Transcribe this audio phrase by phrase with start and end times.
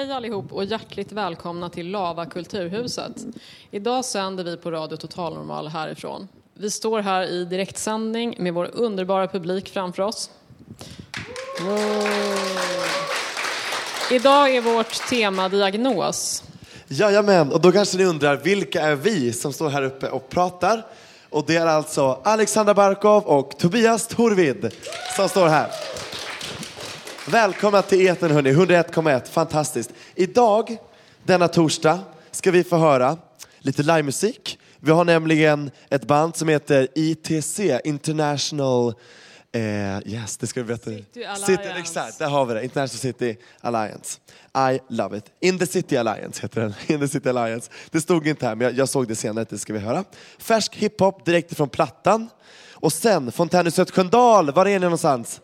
[0.00, 3.12] Hej allihop och hjärtligt välkomna till Lava Kulturhuset.
[3.70, 6.28] Idag sänder vi på Radio Total Normal härifrån.
[6.54, 10.30] Vi står här i direktsändning med vår underbara publik framför oss.
[11.60, 12.08] Wow.
[14.10, 16.44] Idag är vårt tema diagnos.
[16.88, 20.86] Jajamän, och då kanske ni undrar vilka är vi som står här uppe och pratar?
[21.30, 24.70] Och det är alltså Alexandra Barkov och Tobias Torvid
[25.16, 25.70] som står här.
[27.30, 29.90] Välkomna till Eten hörni, 101,1, fantastiskt.
[30.14, 30.76] Idag,
[31.22, 31.98] denna torsdag,
[32.30, 33.18] ska vi få höra
[33.58, 34.58] lite livemusik.
[34.78, 38.94] Vi har nämligen ett band som heter ITC, International
[39.52, 40.90] Eh, yes, det ska vi veta.
[40.90, 41.46] City Alliance.
[41.46, 42.64] City, exakt, där har vi det.
[42.64, 44.18] International City Alliance.
[44.72, 45.24] I love it.
[45.40, 46.74] In the City Alliance heter den.
[46.86, 47.70] In the City Alliance.
[47.90, 50.04] Det stod inte här, men jag, jag såg det senare, det ska vi höra.
[50.38, 52.28] Färsk hiphop direkt ifrån plattan.
[52.72, 55.40] Och sen Fontänhuset Sköndal, var är ni någonstans?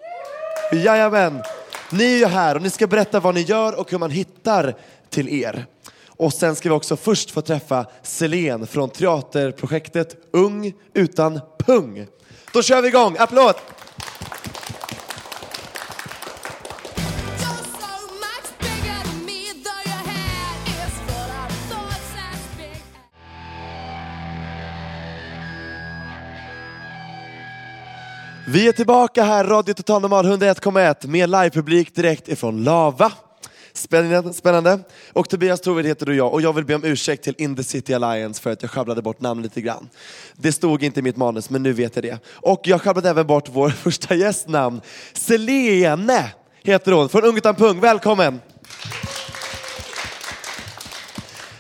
[0.73, 1.43] Jajamän!
[1.91, 4.75] Ni är ju här och ni ska berätta vad ni gör och hur man hittar
[5.11, 5.67] till er.
[6.07, 12.07] Och sen ska vi också först få träffa Selene från teaterprojektet Ung utan pung.
[12.53, 13.55] Då kör vi igång, applåd!
[28.49, 33.13] Vi är tillbaka här, Radio Total Normal 101,1 med livepublik direkt ifrån Lava.
[33.73, 34.79] Spännande, spännande.
[35.13, 37.57] Och Tobias Troved heter du och jag och jag vill be om ursäkt till In
[37.57, 39.89] the City Alliance för att jag sjabblade bort namn lite grann.
[40.37, 42.19] Det stod inte i mitt manus men nu vet jag det.
[42.27, 44.81] Och jag sjabblade även bort vår första gästnamn.
[45.13, 46.31] Selene
[46.63, 47.81] heter hon, från Ung utan pung.
[47.81, 48.41] Välkommen!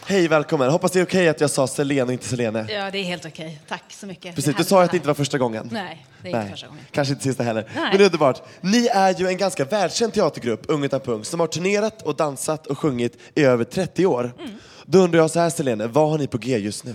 [0.09, 0.71] Hej, välkommen.
[0.71, 2.67] Hoppas det är okej att jag sa Selene och inte Selene.
[2.69, 3.61] Ja, det är helt okej.
[3.69, 4.35] Tack så mycket.
[4.35, 5.69] Precis, Det är du sa att det inte var första gången.
[5.73, 6.85] Nej, det är inte första gången.
[6.91, 7.65] Kanske inte sista heller.
[7.77, 7.89] Nej.
[7.93, 8.43] Men underbart.
[8.61, 12.67] Ni är ju en ganska välkänd teatergrupp, Ung utan pung, som har turnerat och dansat
[12.67, 14.33] och sjungit i över 30 år.
[14.39, 14.51] Mm.
[14.85, 16.95] Då undrar jag så här Selene, vad har ni på G just nu?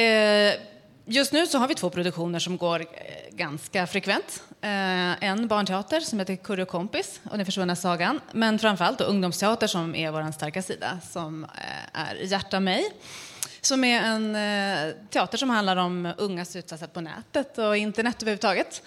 [0.00, 0.54] Eh,
[1.04, 2.86] just nu så har vi två produktioner som går eh,
[3.30, 4.42] ganska frekvent.
[4.60, 8.20] Eh, en barnteater som heter Kurre och kompis och Den försvunna sagan.
[8.32, 12.84] Men framförallt då ungdomsteater som är vår starka sida, som eh, är Hjärta mig.
[13.60, 14.36] Som är en
[15.10, 18.82] teater som handlar om ungas utsatthet på nätet och internet överhuvudtaget.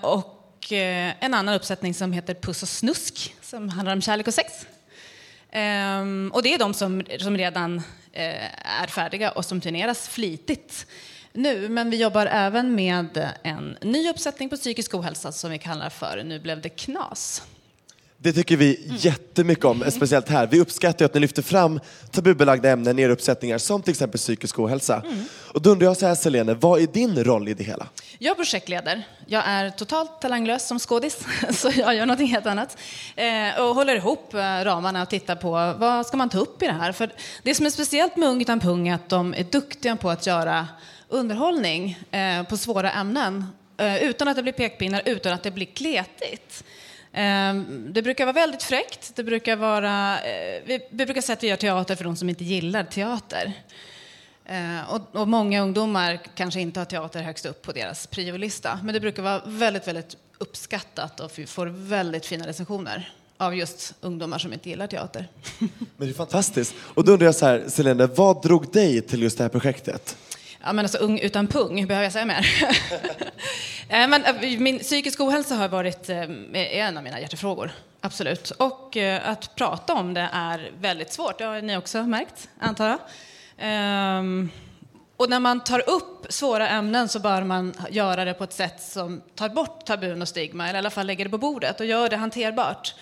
[0.00, 4.66] Och en annan uppsättning som heter Puss och snusk, som handlar om kärlek och sex.
[5.56, 7.82] Ehm, och det är de som, som redan
[8.12, 10.86] eh, är färdiga och som turneras flitigt
[11.32, 11.68] nu.
[11.68, 16.22] Men vi jobbar även med en ny uppsättning på psykisk ohälsa som vi kallar för
[16.24, 17.42] Nu blev det knas.
[18.24, 18.96] Det tycker vi Mm.
[18.96, 20.46] jättemycket om, speciellt här.
[20.46, 21.80] Vi uppskattar att ni lyfter fram
[22.10, 25.02] tabubelagda ämnen i era uppsättningar, som till exempel psykisk ohälsa.
[25.06, 25.24] Mm.
[25.52, 27.86] Och då undrar jag så här Selene, vad är din roll i det hela?
[28.18, 29.06] Jag projektleder.
[29.26, 32.78] Jag är totalt talanglös som skådis, så jag gör någonting helt annat.
[33.16, 36.66] Eh, och håller ihop eh, ramarna och tittar på vad ska man ta upp i
[36.66, 36.92] det här.
[36.92, 40.10] För det som är speciellt med Ung utan pung är att de är duktiga på
[40.10, 40.68] att göra
[41.08, 43.44] underhållning eh, på svåra ämnen.
[43.76, 46.64] Eh, utan att det blir pekpinnar, utan att det blir kletigt.
[47.14, 47.54] Eh,
[47.88, 49.12] Det brukar vara väldigt fräckt.
[49.16, 52.44] Det brukar vara, eh, vi, brukar säga att vi gör teater för de som inte
[52.44, 53.52] gillar teater.
[54.44, 58.78] Eh, och, och många ungdomar kanske inte har teater högst upp på deras priolista.
[58.82, 63.94] Men det brukar vara väldigt, väldigt uppskattat och vi får väldigt fina recensioner av just
[64.00, 65.28] ungdomar som inte gillar teater.
[65.58, 66.74] Men det är fantastiskt.
[66.80, 70.16] Och då undrar jag så här, Selene, vad drog dig till just det här projektet?
[70.66, 72.46] Ja, men alltså ung utan pung, behöver jag säga mer?
[73.88, 76.22] Eh, men, eh, min psykisk ohälsa har varit eh,
[76.52, 77.70] är en av mina hjärtefrågor,
[78.00, 78.50] absolut.
[78.50, 82.98] Och att prata om det är väldigt svårt, det har ni också märkt, antar jag.
[83.58, 84.50] Ehm,
[85.16, 88.82] och när man tar upp svåra ämnen så bör man göra det på ett sätt
[88.82, 91.86] som tar bort tabun och stigma, eller i alla fall lägger det på bordet och
[91.86, 92.94] gör det hanterbart.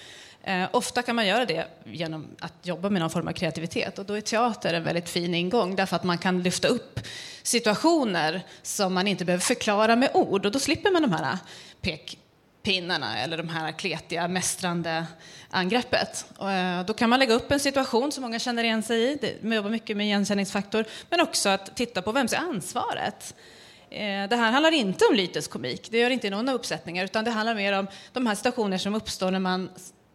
[0.44, 3.98] Eh, ofta kan man göra det genom att jobba med någon form av kreativitet.
[3.98, 7.00] Och då är teater en väldigt fin ingång därför att man kan lyfta upp
[7.42, 10.46] situationer som man inte behöver förklara med ord.
[10.46, 11.38] Och då slipper man de här
[11.80, 15.06] pekpinnarna eller de här kletiga, mästrande
[15.50, 16.26] angreppet.
[16.36, 19.18] Och, eh, då kan man lägga upp en situation som många känner igen sig i,
[19.20, 23.34] det, man jobbar mycket med igenkänningsfaktor, men också att titta på vems är ansvaret?
[23.90, 27.24] Eh, det här handlar inte om lyteskomik, det gör inte i någon av uppsättningar, utan
[27.24, 29.70] det handlar mer om de här situationer som uppstår när man,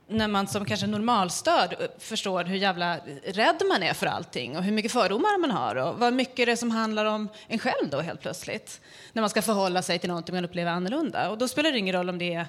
[0.07, 4.63] när man som kanske normalstöd eh, förstår hur jävla rädd man är för allting och
[4.63, 7.89] hur mycket fördomar man har och vad mycket det är som handlar om en själv
[7.89, 8.81] då helt plötsligt.
[9.13, 11.29] När man ska förhålla sig till någonting man upplever annorlunda.
[11.29, 12.45] Och då spelar det ingen roll om det är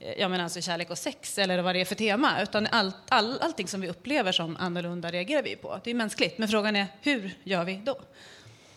[0.00, 2.96] eh, jag menar alltså kärlek och sex eller vad det är för tema, utan allt,
[3.08, 5.80] all, allting som vi upplever som annorlunda reagerar vi på.
[5.84, 7.96] Det är mänskligt, men frågan är hur gör vi då?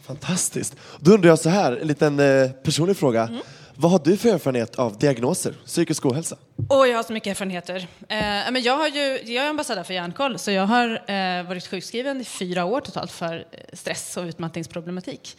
[0.01, 0.75] Fantastiskt.
[0.99, 3.29] Då undrar jag så här, en liten eh, personlig fråga.
[3.77, 6.37] Vad har du för erfarenhet av diagnoser, psykisk ohälsa?
[6.69, 7.87] Och jag har så mycket erfarenheter.
[8.09, 8.17] Eh,
[8.51, 12.21] men jag, har ju, jag är ambassadör för Hjärnkoll, så jag har eh, varit sjukskriven
[12.21, 15.37] i fyra år totalt för eh, stress och utmattningsproblematik.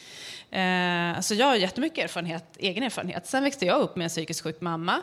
[0.51, 3.27] Eh, så jag har jättemycket erfarenhet, egen erfarenhet.
[3.27, 5.03] Sen växte jag upp med en psykiskt sjuk mamma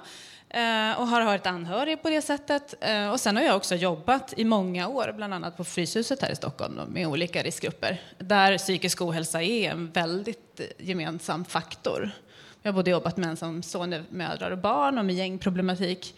[0.50, 2.74] eh, och har varit anhörig på det sättet.
[2.82, 6.32] Eh, och sen har jag också jobbat i många år, bland annat på Fryshuset här
[6.32, 12.12] i Stockholm med olika riskgrupper, där psykisk ohälsa är en väldigt eh, gemensam faktor.
[12.66, 16.16] Jag har både jobbat med ensamstående mödrar och barn och med gängproblematik.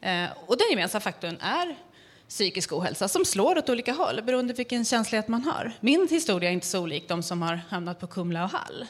[0.00, 1.76] Eh, och den gemensamma faktorn är
[2.28, 5.72] psykisk ohälsa som slår åt olika håll beroende på vilken känslighet man har.
[5.80, 8.86] Min historia är inte så olik de som har hamnat på Kumla och Hall.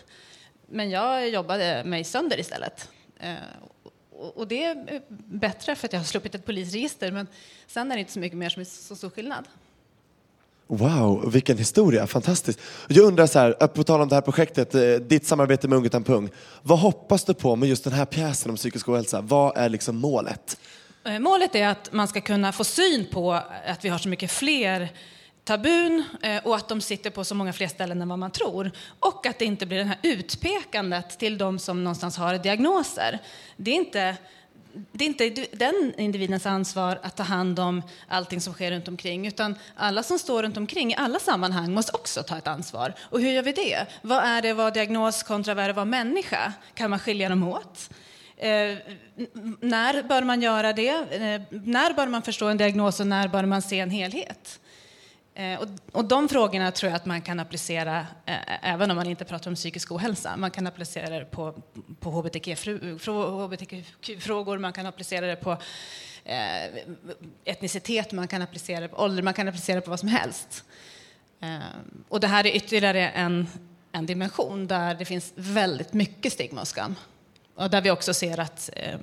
[0.66, 2.88] Men jag jobbade mig sönder istället.
[3.20, 3.34] Eh,
[4.34, 7.26] och- det är bättre för att jag har sluppit ett polisregister men
[7.66, 9.48] sen är det inte så mycket mer som är så stor skillnad.
[10.66, 12.60] Wow, vilken historia, fantastiskt.
[12.88, 15.86] Jag undrar så här, på tal om det här projektet, eh, ditt samarbete med Ung
[15.86, 16.30] utan pung.
[16.62, 19.20] Vad hoppas du på med just den här pjäsen om psykisk ohälsa?
[19.20, 20.58] Vad är liksom målet?
[21.04, 23.32] Eh, målet är att man ska kunna få syn på
[23.66, 24.88] att vi har så mycket fler
[25.44, 28.70] tabun eh, och att de sitter på så många fler ställen än vad man tror.
[29.00, 33.18] Och att det inte blir det här utpekandet till de som någonstans har diagnoser.
[33.56, 34.16] Det är inte,
[34.92, 39.26] det är inte den individens ansvar att ta hand om allting som sker runt omkring
[39.26, 42.94] utan alla som står runt omkring i alla sammanhang måste också ta ett ansvar.
[43.00, 43.86] Och hur gör vi det?
[44.02, 46.52] Vad är det att vara diagnos kontra vad är det att vara människa?
[46.74, 47.90] Kan man skilja dem åt?
[48.36, 48.76] Eh,
[49.60, 50.88] när bör man göra det?
[50.88, 54.60] Eh, när bör man förstå en diagnos och när bör man se en helhet?
[55.34, 59.06] Eh, och, och de frågorna tror jag att man kan applicera eh, även om man
[59.06, 60.36] inte pratar om psykisk ohälsa.
[60.36, 61.62] Man kan applicera det på,
[62.00, 65.52] på hbtq-frågor, man kan applicera det på
[66.24, 66.64] eh,
[67.44, 70.64] etnicitet, man kan applicera det på ålder, man kan applicera det på vad som helst.
[71.40, 71.58] Eh,
[72.08, 73.48] och det här är ytterligare en,
[73.92, 76.94] en dimension där det finns väldigt mycket stigma och skam.
[77.54, 78.98] Och där vi också ser att eh,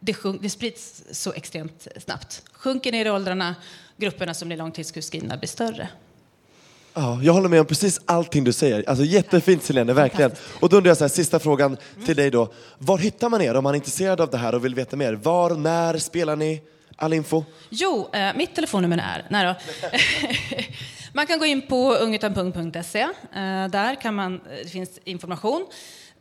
[0.00, 2.42] det, sjunk, det sprids så extremt snabbt.
[2.52, 3.54] Sjunker ner i åldrarna,
[3.96, 5.88] grupperna som blir långtidssjukskrivna blir större.
[6.94, 8.88] Ja, jag håller med om precis allting du säger.
[8.88, 10.30] Alltså jättefint Selene, verkligen.
[10.60, 12.52] Och då undrar jag så här, sista frågan till dig då.
[12.78, 15.12] Var hittar man er om man är intresserad av det här och vill veta mer?
[15.12, 16.62] Var, när spelar ni?
[16.96, 17.44] All info?
[17.68, 19.26] Jo, eh, mitt telefonnummer är...
[19.30, 19.54] Nej då.
[21.12, 23.00] man kan gå in på ungutanpung.se.
[23.00, 25.66] Eh, där kan man, det finns information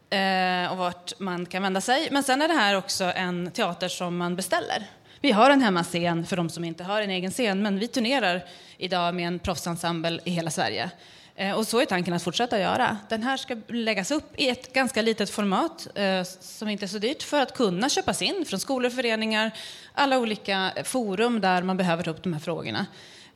[0.09, 2.07] eh, och vart man kan vända sig.
[2.11, 4.87] Men sen är det här också en teater som man beställer.
[5.23, 8.45] Vi har en hemmascen för de som inte har en egen scen, men vi turnerar
[8.77, 10.89] idag med en proffsensemble i hela Sverige.
[11.35, 12.97] Eh, och så är tanken att fortsätta göra.
[13.09, 16.97] Den här ska läggas upp i ett ganska litet format eh, som inte är så
[16.97, 19.51] dyrt för att kunna köpas in från skolor, föreningar,
[19.93, 22.85] alla olika forum där man behöver ta upp de här frågorna.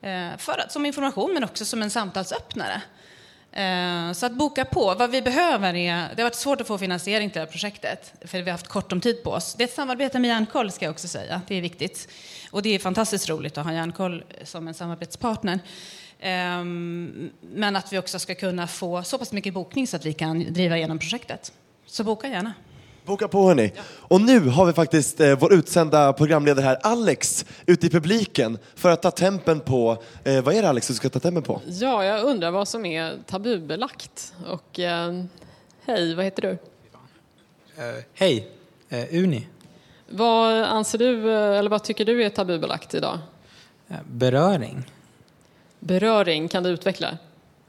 [0.02, 2.82] Eh, för att, som information men också som en samtalsöppnare.
[3.58, 4.96] Eh, så att boka på.
[4.96, 8.14] Vad vi behöver är, det har varit svårt att få finansiering till det här projektet,
[8.22, 9.56] för vi har haft kort om tid på oss.
[9.56, 12.10] Det är ett samarbete med Hjärnkoll ska jag också säga, det är viktigt.
[12.52, 15.60] Och det är fantastiskt roligt att ha Hjärnkoll som en samarbetspartner.
[16.20, 20.14] Ehm, men att vi också ska kunna få så pass mycket bokning så att vi
[20.14, 21.52] kan driva igenom projektet.
[21.86, 22.54] Så boka gärna.
[23.08, 23.74] Boka på hörni.
[23.84, 28.90] Och nu har vi faktiskt eh, vår utsända programledare här, Alex, ute i publiken för
[28.90, 31.62] att ta tempen på, eh, vad är det Alex du ska ta tempen på?
[31.66, 34.34] Ja, jag undrar vad som är tabubelagt.
[34.48, 35.24] Och eh,
[35.86, 36.50] hej, vad heter du?
[36.50, 38.48] Eh, Hej,
[38.90, 39.48] eh, Uni.
[40.10, 43.20] Vad anser du, eh, eller vad tycker du är tabubelagt idag?
[44.06, 44.84] Beröring.
[45.80, 47.18] Beröring, kan du utveckla?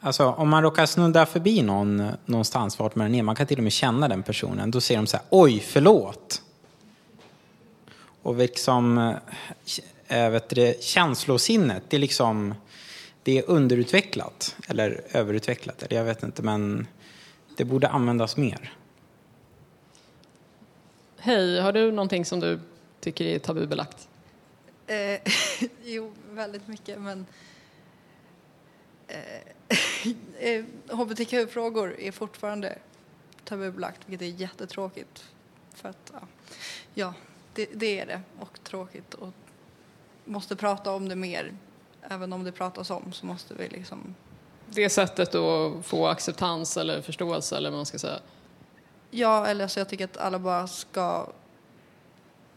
[0.01, 3.57] Alltså om man råkar snudda förbi någon eh, någonstans vart man är, man kan till
[3.57, 6.43] och med känna den personen, då säger de så här oj, förlåt.
[8.23, 12.55] Och liksom, eh, äh, vet du, det, känslosinnet, det är liksom,
[13.23, 16.87] det är underutvecklat, eller överutvecklat, eller jag vet inte, men
[17.57, 18.75] det borde användas mer.
[21.19, 22.61] Hej, har du någonting som du
[23.01, 24.09] tycker är tabubelagt?
[24.87, 25.21] Eh,
[25.85, 27.27] jo, väldigt mycket, men
[29.09, 29.43] eh, eh,
[30.89, 32.79] hbtq-frågor är fortfarande
[33.45, 35.25] tabubelagt, vilket är jättetråkigt.
[35.75, 36.21] För att, ja,
[36.95, 37.15] ja
[37.55, 39.15] det, det är det, och tråkigt.
[39.15, 39.33] Och
[40.25, 41.55] måste prata om det mer.
[42.03, 44.15] Även om det pratas om så måste vi liksom
[44.71, 48.19] det sättet att få acceptans eller förståelse eller vad man ska säga.
[49.11, 51.33] Ja, eller så jag tycker att alla bara ska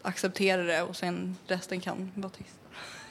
[0.01, 2.59] acceptera det och sen resten kan vara tyst.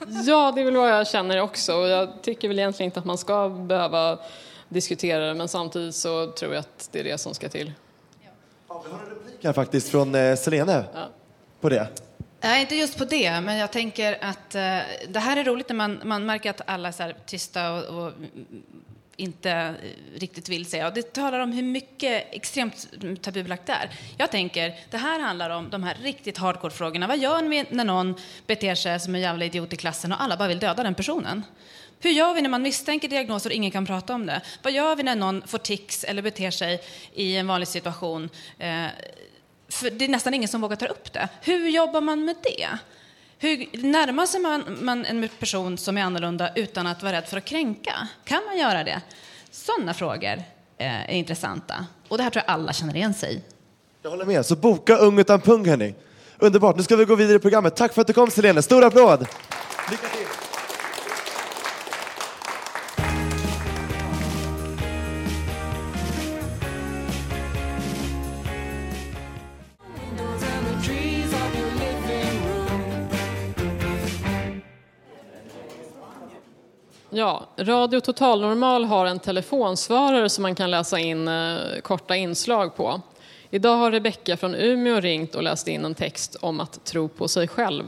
[0.09, 1.75] Ja, det är väl vad jag känner också.
[1.75, 4.19] Och jag tycker väl egentligen inte att man ska behöva
[4.69, 7.73] diskutera det, men samtidigt så tror jag att det är det som ska till.
[9.43, 11.09] Här faktiskt från eh, Selene Ja.
[11.61, 11.89] på det.
[12.41, 14.79] Nej, inte just på det, men jag tänker att eh,
[15.09, 18.05] det här är roligt när man, man märker att alla är så här tysta och,
[18.05, 18.13] och
[19.21, 20.89] inte eh, riktigt vill säga.
[20.89, 22.89] Och det talar om hur mycket extremt
[23.23, 23.91] tabubelagt det är.
[24.19, 27.07] Jag tänker, det här handlar om de här riktigt hardcore-frågorna.
[27.07, 28.15] Vad gör vi när någon
[28.47, 31.43] beter sig som en jävla idiot i klassen och alla bara vill döda den personen?
[32.01, 34.41] Hur gör vi när man misstänker diagnoser och ingen kan prata om det?
[34.63, 36.81] Vad gör vi när någon får tics eller beter sig
[37.15, 38.29] i en vanlig situation?
[38.59, 38.87] Eh,
[39.69, 41.29] för det är nästan ingen som vågar ta upp det.
[41.43, 42.69] Hur jobbar man med det?
[43.43, 47.37] Hur närmar sig man, man en person som är annorlunda utan att vara rädd för
[47.37, 48.09] att kränka?
[48.25, 49.01] Kan man göra det?
[49.51, 50.43] Sådana frågor
[50.79, 51.87] eh, är intressanta.
[52.09, 53.43] Och det här tror jag alla känner igen sig i.
[54.03, 54.47] Jag håller med.
[54.47, 55.95] Så boka Ung utan pung hörni.
[56.39, 56.77] Underbart.
[56.77, 57.77] Nu ska vi gå vidare i programmet.
[57.77, 58.63] Tack för att du kom Selene.
[58.63, 59.27] Stor applåd!
[59.91, 60.20] Lycka till!
[77.13, 82.77] Ja, Radio Total Normal har en telefonsvarare som man kan läsa in eh, korta inslag
[82.77, 83.01] på.
[83.51, 87.29] Idag har Rebecka från Umeå ringt och läst in en text om att tro på
[87.29, 87.85] sig själv.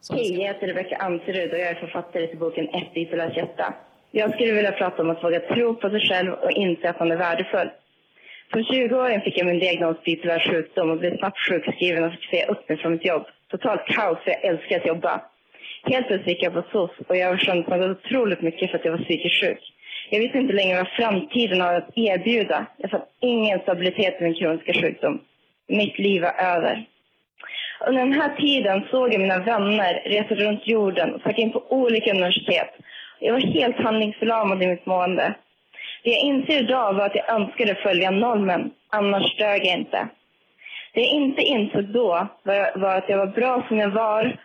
[0.00, 3.36] Som Hej, jag heter Rebecka Amserud och jag är författare till boken Ett i lös
[3.36, 3.74] hjärta.
[4.10, 7.12] Jag skulle vilja prata om att våga tro på sig själv och inse att man
[7.12, 7.70] är värdefull.
[8.52, 12.46] Som 20-åring fick jag min diagnos bipolär sjukdom och blev snabbt sjukskriven och fick säga
[12.46, 13.26] upp mig från mitt jobb.
[13.50, 15.20] Totalt kaos, för jag älskar att jobba.
[15.84, 18.92] Helt plötsligt gick jag på SOS och jag kände mig otroligt mycket för att jag
[18.92, 19.72] var psykiskt sjuk.
[20.10, 22.66] Jag visste inte längre vad framtiden har att erbjuda.
[22.76, 25.20] Jag fann ingen stabilitet i min kroniska sjukdom.
[25.68, 26.86] Mitt liv var över.
[27.86, 31.64] Under den här tiden såg jag mina vänner resa runt jorden och söka in på
[31.68, 32.70] olika universitet.
[33.20, 35.34] Jag var helt handlingsförlamad i mitt mående.
[36.02, 40.08] Det jag inser idag var att jag önskade följa normen, annars dög jag inte.
[40.94, 44.36] Det jag inte insåg då var, var att jag var bra som jag var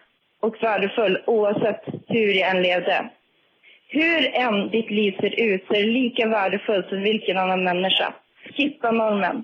[0.48, 3.10] och värdefull oavsett hur jag än levde.
[3.88, 8.14] Hur än ditt liv ser ut så är det lika värdefullt som vilken annan människa.
[8.56, 9.44] Skippa normen.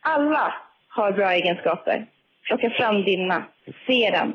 [0.00, 0.54] Alla
[0.88, 2.06] har bra egenskaper.
[2.46, 3.44] Plocka fram dina.
[3.86, 4.32] Se den.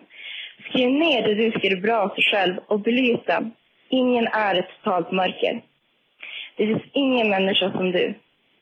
[0.70, 3.52] Skriv ner det du tycker är bra för själv och belys den.
[3.90, 5.62] Ingen är ett totalt mörker.
[6.58, 8.14] Det finns ingen människa som du.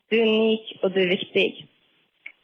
[0.10, 1.66] Du är unik och du är viktig.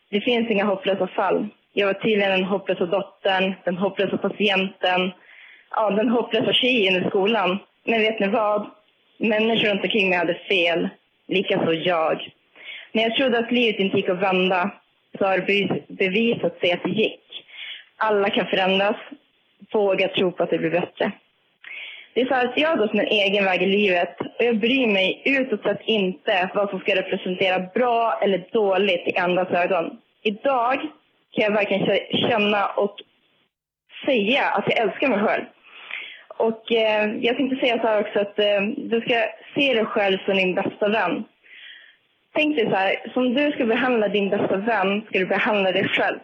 [0.09, 1.47] Det finns inga hopplösa fall.
[1.73, 5.11] Jag var tydligen den hopplösa dottern, den hopplösa patienten,
[5.75, 7.59] ja, den hopplösa tjejen i skolan.
[7.83, 8.69] Men vet ni vad?
[9.17, 10.89] Människor runt omkring mig hade fel.
[11.27, 12.33] Likaså jag.
[12.91, 14.71] När jag trodde att livet inte gick att vända
[15.17, 17.45] så har det bevisat sig att det gick.
[17.97, 18.95] Alla kan förändras.
[19.73, 21.11] Våga tro på att det blir bättre.
[22.13, 24.87] Det är så att jag har gått min egen väg i livet och jag bryr
[24.87, 29.97] mig utåt sett inte vad som ska representera bra eller dåligt i andras ögon.
[30.23, 30.79] Idag
[31.31, 32.95] kan jag verkligen känna och
[34.05, 35.45] säga att jag älskar mig själv.
[36.37, 39.15] Och eh, jag tänkte säga så här också att eh, du ska
[39.55, 41.23] se dig själv som din bästa vän.
[42.33, 45.87] Tänk dig så här, som du ska behandla din bästa vän ska du behandla dig
[45.87, 46.19] själv.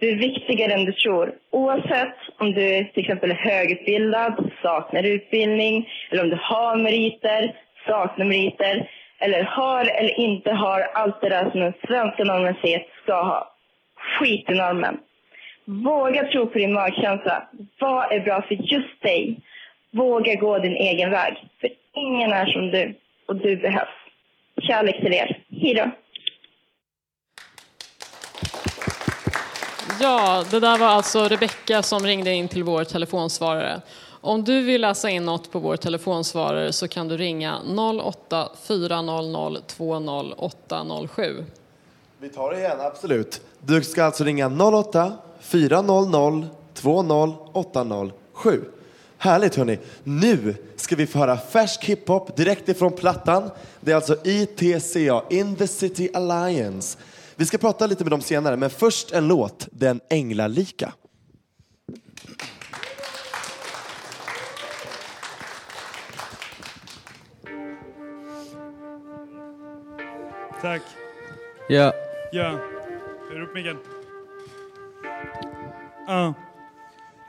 [0.00, 1.34] Du är viktigare än du tror.
[1.50, 7.56] Oavsett om du till exempel är högutbildad, saknar utbildning, eller om du har meriter,
[7.86, 12.86] saknar meriter, eller har eller inte har allt det där som den svenska normen säger
[13.02, 13.51] ska ha.
[14.02, 14.98] Skit i normen.
[15.64, 17.48] Våga tro på din magkänsla.
[17.80, 19.40] Vad är bra för just dig?
[19.90, 21.34] Våga gå din egen väg.
[21.60, 22.94] För ingen är som du
[23.26, 23.88] och du behövs.
[24.62, 25.44] Kärlek till er.
[25.50, 25.90] Hej då.
[30.00, 33.80] Ja, det där var alltså Rebecka som ringde in till vår telefonsvarare.
[34.20, 37.58] Om du vill läsa in något på vår telefonsvarare så kan du ringa
[38.02, 41.44] 08 400 20807.
[42.22, 43.40] Vi tar det igen, absolut.
[43.60, 48.64] Du ska alltså ringa 08 400 20807.
[49.18, 49.78] Härligt hörni.
[50.04, 53.50] Nu ska vi få höra färsk hiphop direkt ifrån plattan.
[53.80, 56.98] Det är alltså ITCA, In the City Alliance.
[57.36, 60.92] Vi ska prata lite med dem senare, men först en låt, Den änglalika.
[70.60, 70.82] Tack.
[71.68, 71.92] Ja.
[72.34, 72.58] Ja.
[73.30, 73.78] Är upp micken?
[76.08, 76.32] Uh.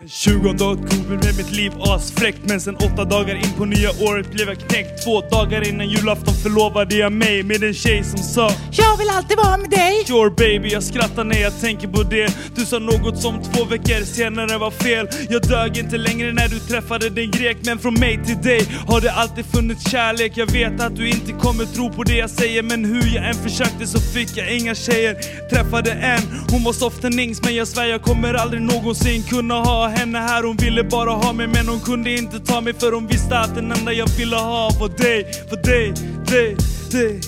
[0.08, 4.48] 20 oktober med mitt liv asfräckt Men sen åtta dagar in på nya året blev
[4.48, 5.04] jag knäckt.
[5.04, 9.38] Två dagar innan julafton förlovade jag mig med en tjej som sa Jag vill alltid
[9.38, 10.04] vara med dig!
[10.08, 12.38] Sure baby, jag skrattar när jag tänker på det.
[12.56, 15.08] Du sa något som två veckor senare var fel.
[15.30, 19.02] Jag dög inte längre när du träffade din grek Men från mig till dig har
[19.02, 20.32] det alltid funnits kärlek.
[20.36, 23.36] Jag vet att du inte kommer tro på det jag säger Men hur jag än
[23.36, 25.14] försökte så fick jag inga tjejer.
[25.50, 30.20] Träffade en, hon var softenings Men jag svär jag kommer aldrig någonsin kunna ha henne
[30.20, 30.44] här.
[30.44, 33.56] Hon ville bara ha mig men hon kunde inte ta mig För hon visste att
[33.56, 35.94] den enda jag ville ha var dig För dig,
[36.28, 36.58] dig,
[36.92, 37.22] dig.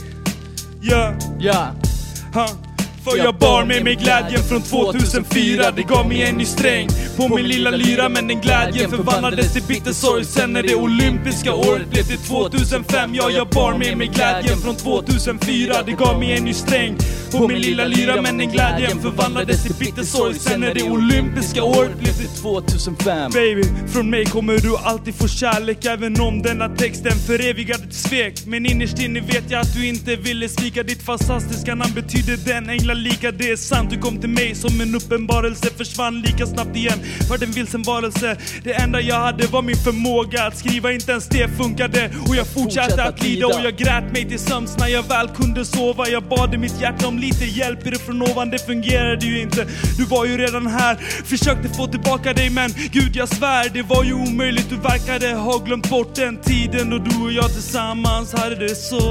[0.82, 1.68] Ja, ja.
[2.34, 2.48] Ha.
[3.06, 6.88] För jag bar med mig glädjen från 2004 Det gav mig en ny sträng.
[7.18, 11.54] På min lilla lyra Men den glädjen förvandlades till bitter sorg Sen när det olympiska
[11.54, 16.38] året blev till 2005 Ja, jag bar med mig glädjen från 2004 Det gav mig
[16.38, 16.98] en ny sträng
[17.38, 21.64] på min lilla lyra Men den glädjen förvandlades till bitter sorg Sen när det olympiska
[21.64, 26.70] året blev till 2005 Baby, från mig kommer du alltid få kärlek Även om denna
[26.70, 28.34] texten förevigade ett svek.
[28.46, 31.94] Men innerst inne vet jag att du inte ville svika Ditt fantastiska namn.
[31.96, 36.22] Betyder den änglar lika Det är sant, du kom till mig som en uppenbarelse Försvann
[36.22, 37.00] lika snabbt igen,
[37.30, 41.28] vart en vilsen varelse Det enda jag hade var min förmåga att skriva, inte ens
[41.28, 43.48] det funkade Och jag fortsatte att lida.
[43.48, 46.10] Och jag grät mig till sömns när jag väl kunde sova.
[46.10, 48.50] Jag bad i mitt hjärta om lite hjälp, från ovan?
[48.50, 49.68] Det fungerade ju inte.
[49.98, 54.04] Du var ju redan här, försökte få tillbaka dig men gud jag svär det var
[54.04, 54.70] ju omöjligt.
[54.70, 59.02] Du verkade ha glömt bort den tiden då du och jag tillsammans hade det så.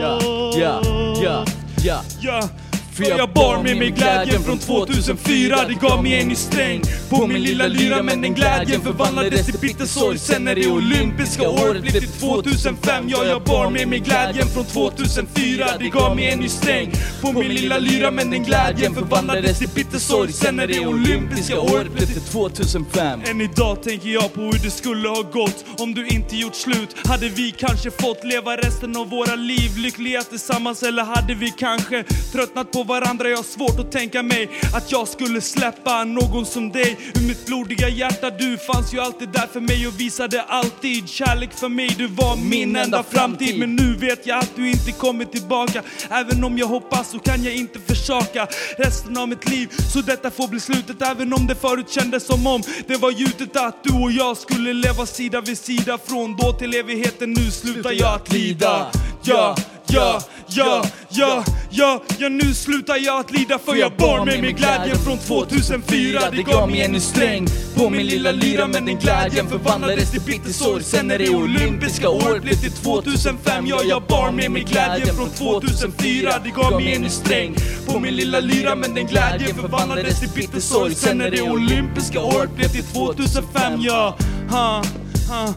[0.00, 0.20] Ja,
[0.58, 0.82] ja,
[1.22, 1.44] ja,
[1.84, 2.48] ja Ja,
[2.96, 6.82] för jag bar med mig glädjen från 2004 Det gav mig en ny sträng.
[7.10, 11.48] På min lilla lyra Men den glädjen förvandlades till bitter sorg Sen när det olympiska
[11.48, 16.30] året blev till 2005 Ja, jag bar med mig glädjen från 2004 Det gav mig
[16.30, 16.92] en ny sträng.
[17.20, 21.60] På min lilla lyra Men den glädjen förvandlades till bitter sorg Sen när det olympiska
[21.60, 25.94] året blev till 2005 än idag tänker jag på hur det skulle ha gått om
[25.94, 26.96] du inte gjort slut.
[27.04, 32.04] Hade vi kanske fått leva resten av våra liv lyckliga tillsammans eller hade vi kanske
[32.32, 33.28] tröttnat på varandra?
[33.28, 36.98] Jag har svårt att tänka mig att jag skulle släppa någon som dig.
[37.14, 41.52] Ur mitt blodiga hjärta, du fanns ju alltid där för mig och visade alltid kärlek
[41.52, 41.94] för mig.
[41.98, 45.82] Du var min enda framtid men nu vet jag att du inte kommer tillbaka.
[46.10, 48.46] Även om jag hoppas så kan jag inte försaka
[48.78, 49.68] resten av mitt liv.
[49.92, 53.56] Så detta får bli slutet även om det förut kändes som om det var gjutet
[53.56, 55.98] att du och jag skulle leva sida vid sida.
[55.98, 58.86] Från då till evigheten nu slutar jag att lida.
[59.22, 59.56] Ja,
[59.88, 64.52] ja, ja, ja, ja, ja nu slutar jag att lida för jag bar med mig
[64.52, 66.20] glädjen från 2004.
[66.30, 67.46] Det gav mig en ny sträng
[67.76, 70.84] på min lilla lyra men den glädjen förvandlades till bitter sorg.
[70.84, 73.66] Sen när det olympiska året blev till 2005.
[73.66, 76.32] Ja, jag bar med mig glädjen från 2004.
[76.44, 80.30] Det gav mig en ny sträng på min lilla lyra men den glädjen förvandlades till
[80.34, 80.94] bitter sorg.
[80.94, 83.80] Sen när det olympiska året blev till 2005.
[83.80, 84.16] Ja,
[84.50, 84.82] ha,
[85.28, 85.54] ha.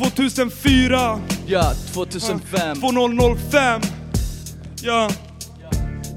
[0.00, 3.80] 2004 Ja, 2005 2005
[4.82, 5.10] Ja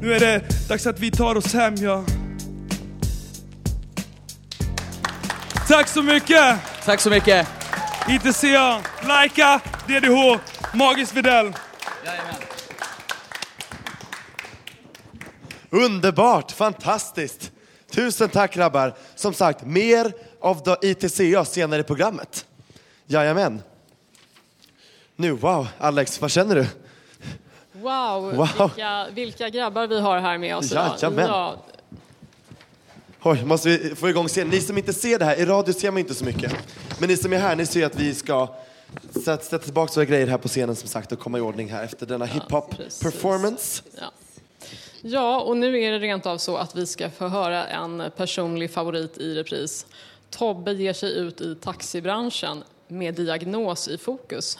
[0.01, 2.03] Nu är det dags att vi tar oss hem ja
[5.67, 6.59] Tack så mycket!
[6.85, 7.47] Tack så mycket!
[8.09, 10.39] ITCA, Laika, DDH,
[10.73, 11.53] Magis Videll
[15.69, 17.51] Underbart, fantastiskt.
[17.91, 18.95] Tusen tack grabbar.
[19.15, 22.45] Som sagt, mer av ITCA senare i programmet.
[23.07, 23.61] Jajamän.
[25.15, 26.67] Nu, wow, Alex, vad känner du?
[27.71, 28.47] Wow, Wow.
[28.75, 30.95] Vilka, vilka grabbar vi har här med oss idag.
[31.01, 31.27] Jajamän.
[31.27, 31.57] Ja,
[33.25, 34.49] Oj, måste vi få igång scenen.
[34.49, 36.53] Ni som inte ser det här, i radio ser man inte så mycket.
[36.99, 38.55] Men ni som är här, ni ser att vi ska
[39.23, 42.05] sätta, tillbaka våra grejer här på scenen som sagt och komma i ordning här efter
[42.05, 43.83] denna hiphop performance.
[44.01, 44.11] Ja.
[45.01, 48.71] ja, och nu är det rent av så att vi ska få höra en personlig
[48.71, 49.85] favorit i repris.
[50.29, 54.57] Tobbe ger sig ut i taxibranschen med diagnos i fokus.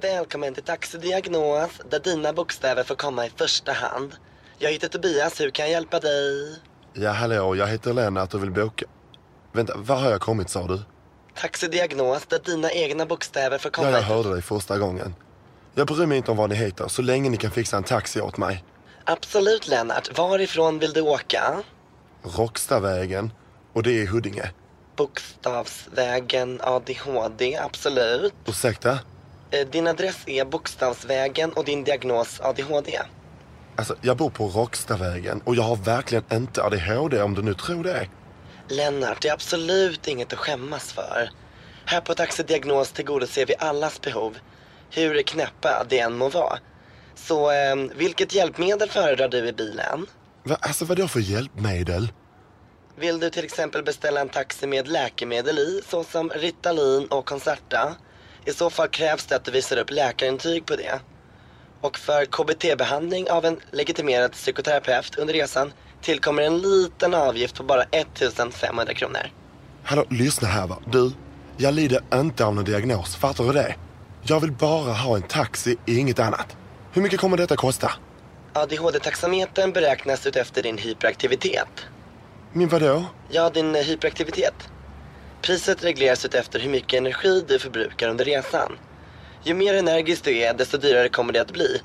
[0.00, 4.16] Välkommen till Taxidiagnos där dina bokstäver får komma i första hand.
[4.58, 6.56] Jag heter Tobias, hur kan jag hjälpa dig?
[6.92, 8.86] Ja, hallå, jag heter Lennart och vill boka...
[9.52, 10.80] Vänta, var har jag kommit sa du?
[11.34, 15.14] Taxidiagnos där dina egna bokstäver får komma Ja, jag hörde dig första gången.
[15.74, 18.20] Jag bryr mig inte om vad ni heter, så länge ni kan fixa en taxi
[18.20, 18.64] åt mig.
[19.04, 21.62] Absolut Lennart, varifrån vill du åka?
[22.22, 23.32] Rockstavägen,
[23.72, 24.50] och det är i Huddinge.
[24.96, 28.34] Bokstavsvägen ADHD, absolut.
[28.46, 28.98] Ursäkta?
[29.50, 32.98] Eh, Din adress är Bokstavsvägen och din diagnos ADHD.
[33.76, 37.84] Alltså, jag bor på Rockstavägen och jag har verkligen inte ADHD om du nu tror
[37.84, 38.08] det.
[38.68, 41.30] Lennart, det är absolut inget att skämmas för.
[41.84, 44.38] Här på Taxidiagnos tillgodoser vi allas behov.
[44.90, 46.58] hur knäppa det än må vara.
[47.14, 50.06] Så eh, vilket hjälpmedel föredrar du i bilen?
[50.42, 52.12] Va, alltså vadå för hjälpmedel?
[52.98, 57.94] Vill du till exempel beställa en taxi med läkemedel i, såsom Ritalin och Concerta?
[58.46, 61.00] I så fall krävs det att du visar upp läkarintyg på det.
[61.80, 67.82] Och för KBT-behandling av en legitimerad psykoterapeut under resan tillkommer en liten avgift på bara
[67.82, 69.30] 1500 kronor.
[69.82, 70.78] Hallå, lyssna här va.
[70.92, 71.12] Du,
[71.56, 73.16] jag lider inte av någon diagnos.
[73.16, 73.74] Fattar du det?
[74.22, 76.56] Jag vill bara ha en taxi, inget annat.
[76.92, 77.92] Hur mycket kommer detta kosta?
[78.52, 81.68] ADHD-taxametern beräknas utefter din hyperaktivitet.
[82.52, 83.04] Min vadå?
[83.28, 84.54] Ja, din hyperaktivitet.
[85.46, 88.78] Priset regleras efter hur mycket energi du förbrukar under resan.
[89.44, 91.80] Ju mer energisk du är, desto dyrare kommer det att bli.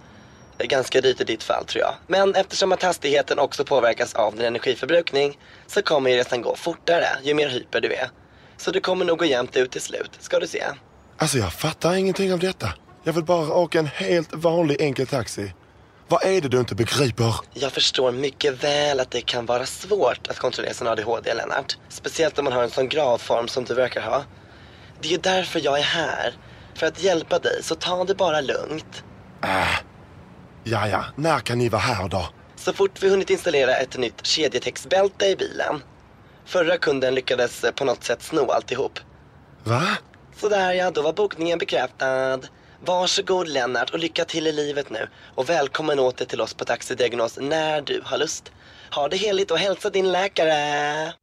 [0.58, 1.93] Ganska dyrt i ditt fall tror jag.
[2.08, 7.06] Men eftersom att hastigheten också påverkas av din energiförbrukning så kommer ju resan gå fortare
[7.24, 8.10] ju mer hyper du är.
[8.58, 10.63] Så du kommer nog gå jämnt ut till slut, ska du se.
[11.17, 12.74] Alltså jag fattar ingenting av detta.
[13.04, 15.54] Jag vill bara åka en helt vanlig enkel taxi.
[16.12, 17.36] Vad är det du inte begriper?
[17.54, 21.78] Jag förstår mycket väl att det kan vara svårt att kontrollera sin ADHD, Lennart.
[21.89, 24.24] Speciellt om man har en sån gravform som du verkar ha.
[25.02, 26.34] Det är ju därför jag är här.
[26.74, 29.04] För att hjälpa dig, så ta det bara lugnt.
[29.43, 29.80] Äh.
[30.63, 31.06] Ja, ja.
[31.15, 32.30] När kan ni vara här då?
[32.56, 35.84] Så fort vi hunnit installera ett nytt kedjetextbälte i bilen.
[36.45, 39.00] Förra kunden lyckades på något sätt sno alltihop.
[39.63, 39.88] Va?
[40.36, 42.39] Sådär ja, då var bokningen bekräftad.
[42.86, 45.08] Varsågod Lennart och lycka till i livet nu.
[45.36, 48.52] Och välkommen åter till oss på Taxidiagnos när du har lust.
[48.96, 51.13] Ha det heligt och hälsa din läkare.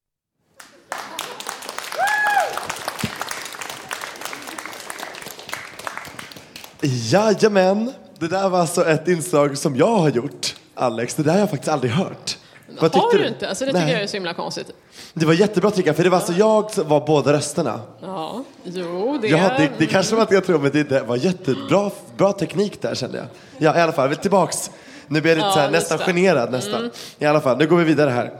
[6.82, 7.92] Jajamän!
[8.18, 11.14] Det där var alltså ett inslag som jag har gjort, Alex.
[11.14, 12.38] Det där har jag faktiskt aldrig hört.
[12.80, 13.48] Vad Har tyckte du inte?
[13.48, 13.92] Alltså det tycker Nej.
[13.92, 14.66] jag är så himla konstigt.
[15.14, 17.80] Det var jättebra tycker jag, för det var alltså jag som var båda rösterna.
[18.02, 19.28] Ja, jo det...
[19.28, 22.82] Ja, det, det kanske var att jag tror, men det, det var jättebra bra teknik
[22.82, 23.26] där kände jag.
[23.58, 24.70] Ja, i alla fall, tillbaks.
[25.06, 26.80] Nu blir jag lite Ja, så här, nästan generad nästan.
[26.80, 26.90] Mm.
[27.18, 28.32] I alla fall, nu går vi vidare här.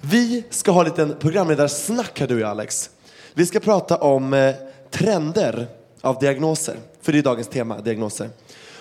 [0.00, 2.90] Vi ska ha en liten programledarsnack här du och jag Alex.
[3.34, 4.54] Vi ska prata om eh,
[4.90, 5.66] trender
[6.00, 6.76] av diagnoser.
[7.02, 8.30] För det är dagens tema, diagnoser.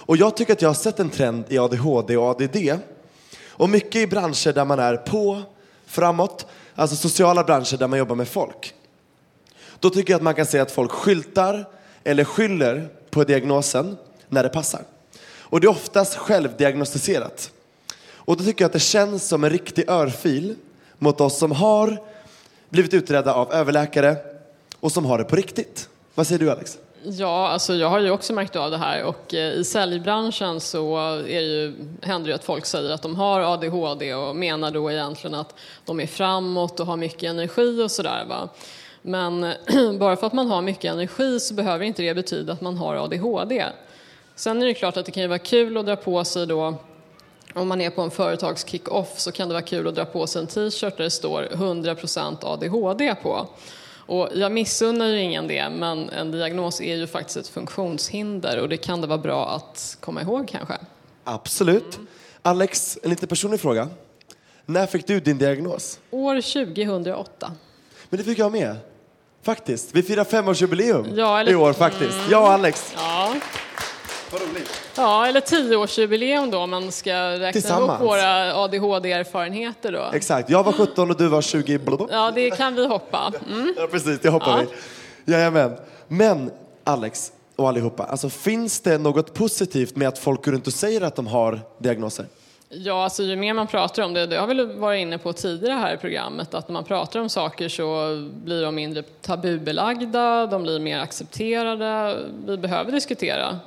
[0.10, 2.58] Och jag tycker att jag har sett en trend i ADHD och ADD.
[3.60, 5.42] Och mycket i branscher där man är på,
[5.86, 6.46] framåt.
[6.76, 8.74] Alltså sociala branscher där man jobbar med folk.
[9.80, 11.66] Då tycker jag att man kan säga att folk skyltar
[12.04, 13.98] eller skyller på diagnosen
[14.30, 14.82] när det passar.
[15.22, 17.52] Och det är oftast självdiagnostiserat.
[18.14, 20.56] Och då tycker jag att det känns som en riktig örfil
[20.98, 21.98] mot oss som har
[22.70, 24.16] blivit utredda av överläkare
[24.80, 25.90] och som har det på riktigt.
[26.16, 26.78] Vad säger du Alex?
[27.04, 30.98] Ja, alltså jag har ju också märkt av det här och eh, i säljbranschen så
[30.98, 34.72] är det ju, händer det ju att folk säger att de har ADHD och menar
[34.72, 38.26] då egentligen att de är framåt och har mycket energi och sådär.
[38.30, 38.50] Va?
[39.02, 39.54] Men
[40.00, 42.96] bara för att man har mycket energi så behöver inte det betyda att man har
[42.96, 43.66] ADHD.
[44.36, 46.76] Sen är det klart att det kan ju vara kul att dra på sig då
[47.54, 50.42] om man är på en företagskick-off så kan det vara kul att dra på sig
[50.42, 53.48] en t-shirt där det står 100% ADHD på.
[54.10, 58.70] Och jag missunnar ju ingen det, men en diagnos är ju faktiskt ett funktionshinder och
[58.70, 60.74] det kan det vara bra att komma ihåg kanske.
[61.24, 62.00] Absolut.
[62.42, 63.88] Alex, en lite personlig fråga.
[64.66, 66.00] När fick du din diagnos?
[66.12, 67.52] År 2008.
[68.10, 68.76] Men det fick jag med.
[69.44, 69.96] Faktiskt.
[69.96, 72.14] Vi firar femårsjubileum Ja, eller- i år faktiskt.
[72.14, 72.32] Mm.
[72.32, 72.94] Jag och Alex.
[72.98, 73.36] Ja.
[74.32, 74.89] Vad roligt.
[74.96, 80.10] Ja, eller tioårsjubileum då om man ska räkna upp våra ADHD-erfarenheter då.
[80.14, 80.50] Exakt.
[80.50, 81.78] Jag var 17 och du var 20.
[81.78, 82.16] blablabla.
[82.16, 83.32] Ja, det kan vi hoppa.
[83.52, 83.74] Mm.
[83.78, 84.20] Ja, precis.
[84.20, 84.66] Det hoppar Ja.
[85.26, 85.34] vi.
[85.34, 85.78] Jajamän.
[86.08, 86.52] Men
[86.84, 91.02] Alex och allihopa, alltså, finns det något positivt med att folk går runt och säger
[91.02, 92.26] att de har diagnoser?
[92.72, 95.74] Ja, alltså ju mer man pratar om det, det har väl varit inne på tidigare
[95.74, 100.64] här i programmet, att när man pratar om saker så blir de mindre tabubelagda, de
[100.64, 102.18] blir mer accepterade.
[102.46, 103.60] Vi behöver diskutera.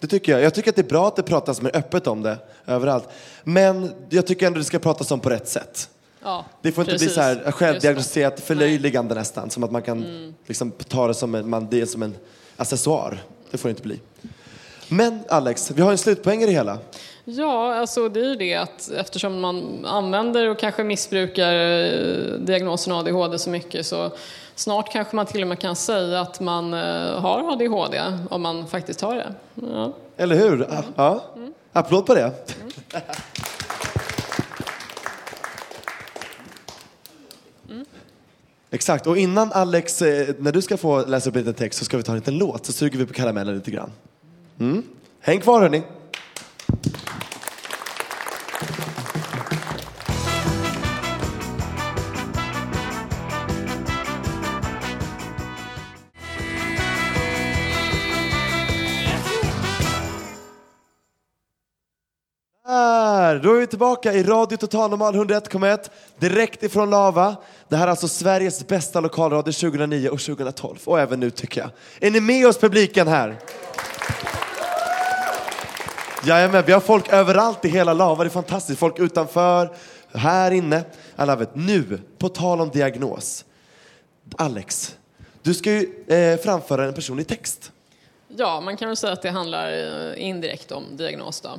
[0.00, 0.42] Det tycker jag.
[0.42, 3.08] Jag tycker att det är bra att det pratas mer öppet om det överallt.
[3.44, 5.88] Men jag tycker ändå det ska pratas om på rätt sätt.
[6.22, 7.08] Ja, Det får inte precis.
[7.08, 9.50] bli så här självdiagnostiserat förlöjligande nästan.
[9.50, 10.34] Som att man kan Mm.
[10.46, 12.14] liksom, ta det som en, man, det som en
[12.56, 13.22] accessoar.
[13.50, 14.00] Det får det inte bli.
[14.88, 16.78] Men Alex, vi har en slutpoäng i det hela.
[17.24, 22.92] Ja, alltså det är ju det att eftersom man använder och kanske missbrukar eh, diagnosen
[22.92, 24.12] ADHD så mycket så
[24.60, 28.66] snart kanske man till och med kan säga att man eh, har ADHD om man
[28.66, 29.34] faktiskt har det.
[29.54, 29.92] Ja.
[30.16, 30.66] Eller hur?
[30.70, 30.82] Ja.
[30.96, 31.24] ja.
[31.72, 32.32] Applåd på det.
[38.70, 41.84] Exakt, och innan Alex, eh, när du ska få läsa upp en liten text så
[41.84, 43.92] ska vi ta en liten låt så suger vi på karamellen lite grann.
[44.58, 44.82] Mm.
[45.20, 45.82] Häng kvar hörni.
[63.34, 67.36] Där, då är vi tillbaka i Radio Total Normal 101,1 direkt ifrån Lava.
[67.68, 71.70] Det här är alltså Sveriges bästa lokalradio 2009 och 2012 och även nu tycker jag.
[72.00, 73.36] Är ni med oss publiken här?
[76.24, 78.78] Jajamän, vi har folk överallt i hela Lava, det är fantastiskt.
[78.78, 79.70] Folk utanför,
[80.12, 80.84] här inne.
[81.16, 81.54] Alla vet.
[81.54, 83.44] Nu, på tal om diagnos.
[84.36, 84.96] Alex,
[85.42, 87.72] du ska ju eh, framföra en personlig text.
[88.36, 91.50] Ja, man kan väl säga att det handlar eh, indirekt om diagnos då.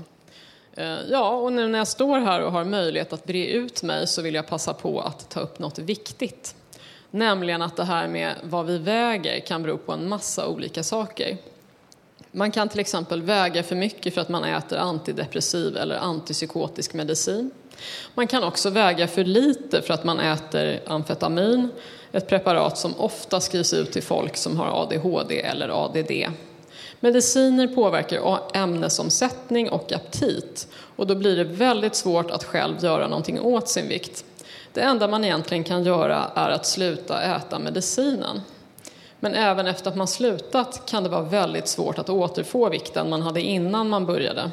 [0.76, 4.08] Eh, ja, och nu när jag står här och har möjlighet att bre ut mig
[4.08, 6.56] så vill jag passa på att ta upp något viktigt.
[7.12, 11.38] Nämligen att det här med vad vi väger kan bero på en massa olika saker.
[12.32, 17.52] Man kan till exempel väga för mycket för att man äter antidepressiv eller antipsykotisk medicin.
[18.14, 21.70] Man kan också väga för lite för att man äter amfetamin,
[22.12, 26.12] ett preparat som ofta skrivs ut till folk som har ADHD eller ADD.
[27.04, 33.42] Mediciner påverkar ämnesomsättning och aptit och då blir det väldigt svårt att själv göra någonting
[33.42, 34.26] åt sin vikt.
[34.74, 38.42] Det enda man egentligen kan göra är att sluta äta medicinen.
[39.20, 43.22] Men även efter att man slutat kan det vara väldigt svårt att återfå vikten man
[43.22, 44.52] hade innan man började.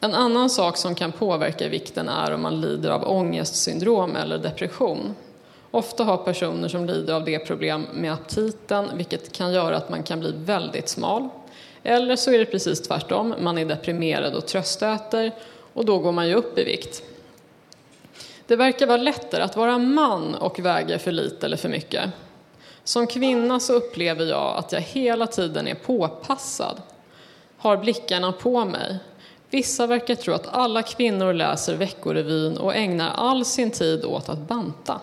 [0.00, 5.14] En annan sak som kan påverka vikten är om man lider av ångestsyndrom eller depression.
[5.70, 10.02] Ofta har personer som lider av det problem med aptiten, vilket kan göra att man
[10.02, 11.28] kan bli väldigt smal.
[11.82, 15.32] Eller så är det precis tvärtom, man är deprimerad och tröstäter
[15.72, 17.02] och då går man ju upp i vikt.
[18.46, 22.10] Det verkar vara lättare att vara man och väga för lite eller för mycket.
[22.84, 26.82] Som kvinna så upplever jag att jag hela tiden är påpassad,
[27.56, 28.98] har blickarna på mig.
[29.50, 34.38] Vissa verkar tro att alla kvinnor läser Veckorevyn och ägnar all sin tid åt att
[34.38, 35.00] banta.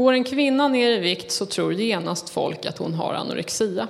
[0.00, 3.88] Går en kvinna ner i vikt så tror genast folk att hon har anorexia.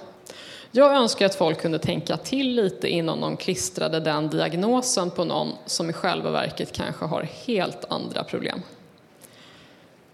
[0.71, 5.53] Jag önskar att folk kunde tänka till lite innan de klistrade den diagnosen på någon
[5.67, 8.63] som i själva verket kanske har helt andra problem.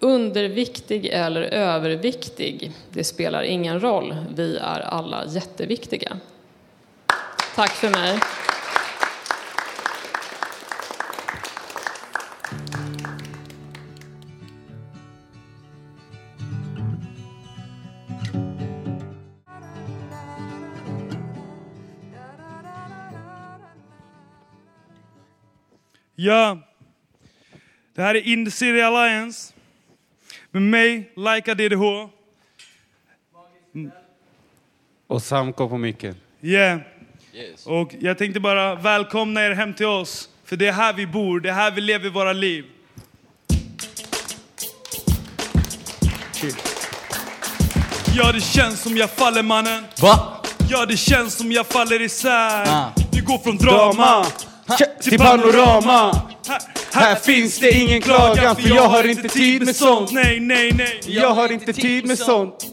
[0.01, 4.17] Underviktig eller överviktig, det spelar ingen roll.
[4.35, 6.19] Vi är alla jätteviktiga.
[7.55, 8.21] Tack för mig.
[26.19, 26.59] Ja,
[27.95, 29.53] det här är In the City Alliance.
[30.51, 32.09] Med mig, Laika DDH.
[35.07, 36.15] Och Samko på micken.
[36.43, 36.81] Yeah.
[37.65, 40.29] Och jag tänkte bara välkomna er hem till oss.
[40.45, 42.65] För det är här vi bor, det är här vi lever våra liv.
[48.17, 49.85] Ja, det känns som jag faller mannen.
[50.03, 50.43] Va?
[50.71, 52.65] Ja, det känns som jag faller isär.
[52.69, 52.93] Ah.
[53.13, 54.27] Vi går från drama
[55.03, 56.23] till panorama.
[56.93, 60.13] Här finns det ingen klagan för jag har inte tid med sånt.
[60.13, 61.01] Nej, nej, nej.
[61.07, 62.67] Jag har inte tid med sånt.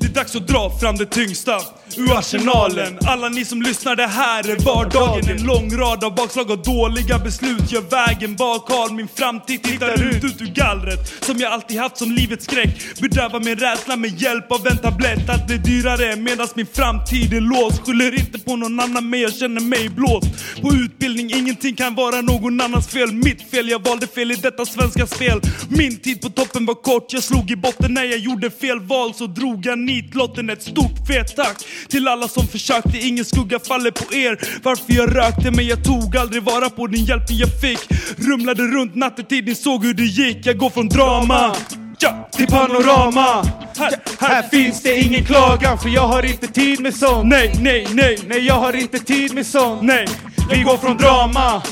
[0.00, 1.60] Det är dags att dra fram det tyngsta
[1.98, 2.98] ur arsenalen.
[3.06, 5.30] Alla ni som lyssnar, det här är vardagen.
[5.30, 10.02] En lång rad av bakslag och dåliga beslut gör vägen bak Har Min framtid tittar
[10.02, 13.00] ut, ut ur gallret som jag alltid haft som livets skräck.
[13.00, 15.28] Bedövar min rädsla med hjälp av en tablett.
[15.28, 17.86] Allt blir dyrare medan min framtid är låst.
[17.86, 20.26] Skyller inte på någon annan men jag känner mig blåst.
[20.62, 23.12] På utbildning, ingenting kan vara någon annans fel.
[23.12, 25.40] Mitt fel, jag valde fel i detta svenska spel.
[25.68, 29.14] Min tid på toppen var kort, jag slog i botten när jag gjorde fel val.
[29.14, 31.56] Så drog jag nitlotten, ett stort fet tack.
[31.88, 34.38] Till alla som försökte, ingen skugga faller på er.
[34.62, 37.80] Varför jag rökte men jag tog aldrig vara på den hjälpen jag fick.
[38.16, 40.46] Rumlade runt nattetid, ni såg hur det gick.
[40.46, 41.54] Jag går från drama
[41.98, 43.44] ja, Till panorama.
[43.78, 47.28] Här, Här finns det ingen klagan för jag har inte tid med sånt.
[47.28, 48.18] Nej, nej, nej.
[48.26, 49.82] Nej, jag har inte tid med sånt.
[49.82, 50.06] Nej.
[50.50, 51.62] Vi går från drama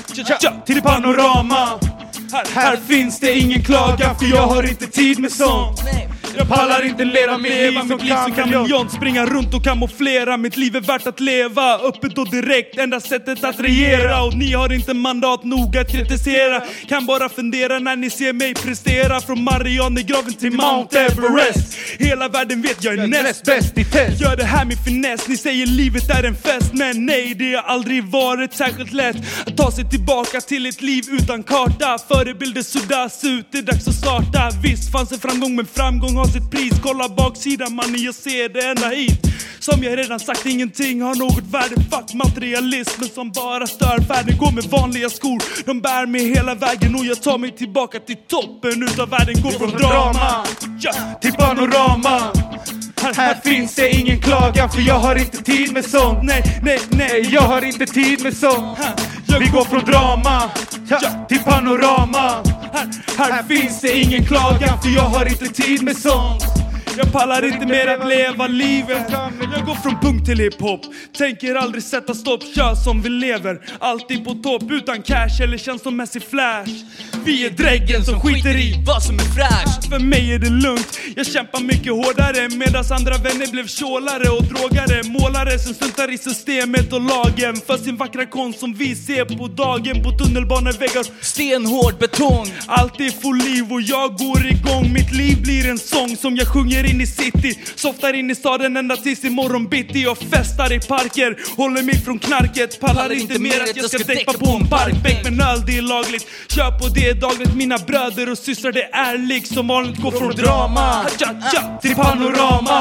[0.41, 1.69] ja, till panorama.
[2.33, 5.81] Här, Här finns det ingen klagan för jag har inte tid med sånt.
[6.39, 7.99] Jag pallar inte leva mitt liv som
[8.35, 10.37] kameleont, springa runt och kamouflera.
[10.37, 12.79] Mitt liv är värt att leva, öppet och direkt.
[12.79, 14.23] Enda sättet att regera.
[14.23, 16.63] Och ni har inte mandat nog att kritisera.
[16.89, 19.21] Kan bara fundera när ni ser mig prestera.
[19.21, 21.79] Från Marianergraven till Mount Everest.
[21.99, 24.21] Hela världen vet jag är näst bäst i test.
[24.21, 26.71] Gör det här med finess, ni säger livet är en fest.
[26.73, 29.17] Men nej, det har aldrig varit särskilt lätt
[29.47, 31.99] Att ta sig tillbaka till ett liv utan karta.
[32.09, 34.51] Förebilder suddas ut, det är dags att starta.
[34.63, 38.67] Visst fanns det framgång, men framgång har sitt pris Kolla baksidan mannen, jag ser det
[38.67, 39.21] ända hit
[39.59, 44.53] Som jag redan sagt, ingenting har något värde Fuck materialismen som bara stör Världen går
[44.53, 48.83] med vanliga skor, de bär mig hela vägen Och jag tar mig tillbaka till toppen
[48.83, 50.45] utav världen Går från drama
[50.81, 52.33] ja, till panorama.
[53.17, 56.19] Här finns det ingen klagan för jag har inte tid med sånt.
[56.23, 57.29] Nej, nej, nej.
[57.33, 58.79] Jag har inte tid med sånt.
[59.41, 60.51] Vi går från drama
[60.89, 62.43] ja, till panorama.
[63.17, 66.12] Här, här finns det ingen klagan för jag har inte tid med sånt.
[66.13, 66.62] songs
[66.97, 69.07] Jag pallar inte mer att leva livet.
[69.55, 70.81] Jag går från punk till hiphop.
[71.19, 73.61] Tänker aldrig sätta stopp, kör som vi lever.
[73.79, 74.63] Alltid på topp.
[74.71, 76.71] Utan cash eller känslomässig flash.
[77.25, 79.89] Vi är dräggen som skiter i vad som är fräscht.
[79.91, 82.49] För mig är det lugnt, jag kämpar mycket hårdare.
[82.49, 85.03] Medan andra vänner blev tjålare och drogare.
[85.03, 87.57] Målare som struntar i systemet och lagen.
[87.67, 90.03] För sin vackra konst som vi ser på dagen.
[90.03, 92.47] På tunnelbaneväggar Stenhård betong.
[92.67, 94.93] Alltid får full liv och jag går igång.
[94.93, 98.77] Mitt liv blir en sång som jag sjunger in i city Softar in i staden
[98.77, 103.63] ända tills imorgon bitti Jag festar i parker, håller mig från knarket Pallar inte mer
[103.63, 106.27] att jag ska däcka på en parkbänk med en öl, det är lagligt.
[106.49, 110.01] Kör på det dagligt, mina bröder och systrar det är lik Som vanligt.
[110.01, 111.05] Går från drama.
[111.83, 112.81] Till panorama.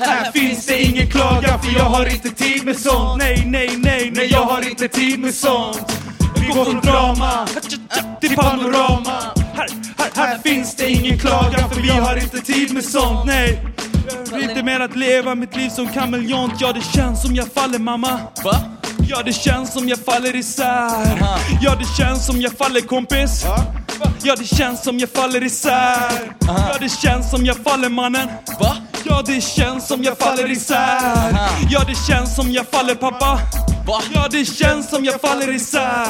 [0.00, 3.18] Här, finns det ingen klagan för jag har inte tid med sånt.
[3.18, 6.02] Nej, nej, nej, nej, jag har inte tid med sånt.
[6.40, 7.46] Vi går från drama.
[8.20, 9.68] Till panorama här,
[9.98, 13.64] här, här finns det ingen klagan för vi har inte tid med sånt, nej.
[14.32, 18.20] Lite mer att leva mitt liv som kameleont Ja det känns som jag faller mamma.
[18.44, 18.79] Va?
[19.10, 21.22] Ja det känns som jag faller isär.
[21.62, 23.44] Ja det känns som jag faller kompis.
[24.22, 24.36] Ja.
[24.36, 26.32] Det känns som jag faller isär.
[26.46, 28.28] Ja det känns som jag faller mannen.
[28.60, 28.76] Va?
[29.04, 31.50] Ja det känns som jag faller isär.
[31.70, 33.38] Ja det känns som jag faller pappa.
[34.14, 36.06] Ja det känns som jag faller isär.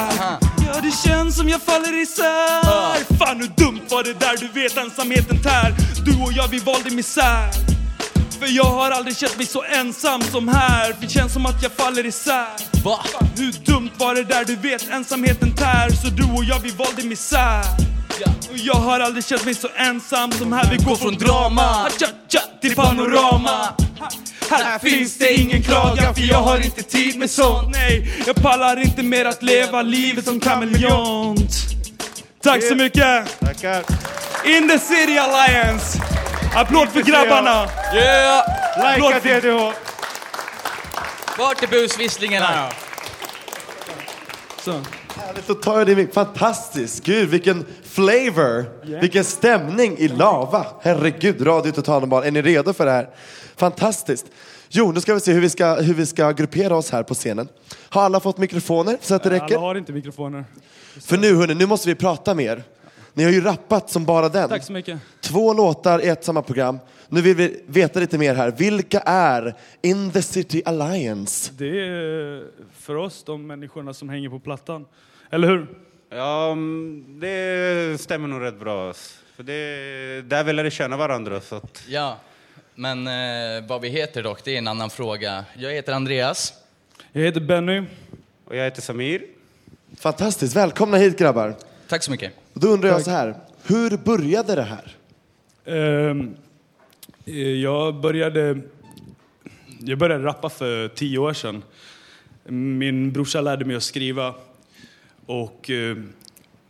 [0.66, 3.18] Ja det känns som jag faller isär.
[3.18, 5.74] Fan hur dumt var det där, du vet ensamheten tär.
[6.04, 7.79] Du och jag vi valde misär
[8.40, 10.96] För jag har aldrig känt mig så ensam som här.
[11.00, 12.82] Det känns som att jag faller isär.
[12.84, 13.00] Va?
[13.36, 15.90] Hur dumt var det där, du vet ensamheten tär.
[15.90, 17.64] Så du och jag vi valde misär.
[18.50, 20.70] Och jag har aldrig känt mig så ensam som här.
[20.70, 21.88] Vi går från drama.
[22.60, 23.74] Till panorama.
[24.50, 27.68] här, här finns det ingen klagan för jag har inte tid med sånt.
[27.72, 31.50] Nej, jag pallar inte mer att leva livet som kameleont.
[32.42, 33.40] Tack så mycket!
[33.40, 33.84] Tackar!
[34.44, 36.19] In the City Alliance!
[36.54, 37.68] Applåd för grabbarna!
[37.94, 38.44] Yeah!
[39.20, 39.40] För...
[39.40, 39.74] DDH!
[41.38, 42.70] Vart är busvisslingarna?
[44.60, 44.72] Så.
[45.16, 46.14] Härligt att ta det.
[46.14, 47.04] Fantastiskt!
[47.04, 48.64] Gud, vilken flavor!
[49.00, 50.66] Vilken stämning i lava!
[50.82, 52.24] Herregud, Radio Total Normal.
[52.24, 53.08] Är ni redo för det här?
[53.56, 54.26] Fantastiskt!
[54.68, 57.14] Jo, nu ska vi se hur vi ska, hur vi ska gruppera oss här på
[57.14, 57.48] scenen.
[57.88, 59.56] Har alla fått mikrofoner så att det räcker?
[59.56, 60.44] Alla har inte mikrofoner.
[61.06, 62.62] För nu hörni, nu måste vi prata mer.
[63.14, 64.48] Ni har ju rappat som bara den.
[64.48, 64.98] Tack så mycket.
[65.30, 66.78] Två låtar i ett samma program.
[67.08, 68.50] Nu vill vi veta lite mer här.
[68.50, 71.52] Vilka är In the City Alliance?
[71.58, 72.44] Det är
[72.78, 74.86] för oss de människorna som hänger på plattan.
[75.30, 75.66] Eller hur?
[76.10, 78.92] Ja, mm, det stämmer nog rätt bra.
[79.36, 81.40] För det, där vi lärde känna varandra.
[81.40, 81.82] Så att...
[81.88, 82.16] Ja,
[82.74, 85.44] men eh, vad vi heter dock, det är en annan fråga.
[85.56, 86.52] Jag heter Andreas.
[87.12, 87.82] Jag heter Benny.
[88.44, 89.22] Och jag heter Samir.
[89.96, 90.56] Fantastiskt.
[90.56, 91.54] Välkomna hit grabbar.
[91.88, 92.32] Tack så mycket.
[92.52, 93.04] Då undrar jag Tack.
[93.04, 93.34] så här.
[93.62, 94.96] Hur började det här?
[95.70, 96.36] Ehm,
[97.26, 98.60] eh, jag började...
[99.80, 101.62] Jag började rappa för tio år sedan.
[102.78, 104.34] Min brorsa lärde mig att skriva.
[105.26, 105.96] Och eh,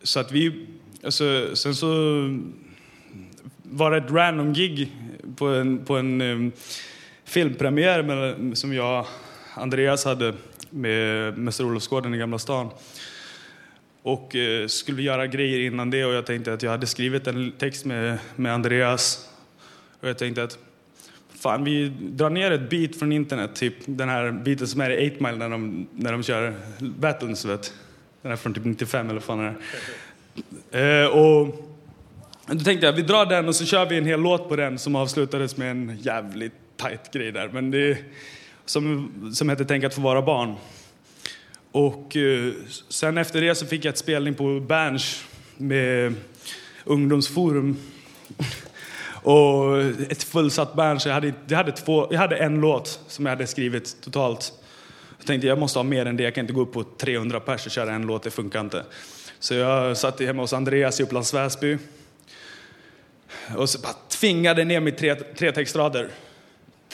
[0.02, 0.66] så att vi...
[1.04, 1.88] Alltså, sen så
[3.62, 4.92] var det ett random gig
[5.36, 6.52] på en, på en um,
[7.24, 9.06] filmpremiär med, som jag och
[9.54, 10.34] Andreas hade
[10.70, 12.70] med Mäster Olofsgården i Gamla stan.
[14.02, 17.52] Och eh, skulle göra grejer innan det och jag tänkte att jag hade skrivit en
[17.58, 19.28] text med, med Andreas.
[20.00, 20.58] Och jag tänkte att
[21.40, 25.10] fan vi drar ner ett beat från internet, typ den här biten som är i
[25.10, 27.74] 8 Mile när de, när de kör battles vet.
[28.22, 29.54] Den här från typ 95 eller vad fan är
[30.70, 31.66] det eh, Och
[32.46, 34.78] då tänkte jag vi drar den och så kör vi en hel låt på den
[34.78, 37.48] som avslutades med en jävligt tight grej där.
[37.48, 37.98] Men det,
[38.64, 40.56] som, som heter Tänk att få vara barn.
[41.72, 42.52] Och eh,
[42.88, 45.24] sen efter det så fick jag ett spelning på Berns
[45.56, 46.14] med
[46.84, 47.76] ungdomsforum.
[49.22, 51.06] Och ett fullsatt Berns.
[51.06, 54.52] Jag hade, jag, hade två, jag hade en låt som jag hade skrivit totalt.
[55.18, 56.22] Jag tänkte jag måste ha mer än det.
[56.22, 58.22] Jag kan inte gå upp på 300 pers och köra en låt.
[58.22, 58.84] Det funkar inte.
[59.38, 61.78] Så jag satt hemma hos Andreas i Upplands Väsby.
[63.56, 66.08] Och så bara tvingade ner mig tre, tre textrader.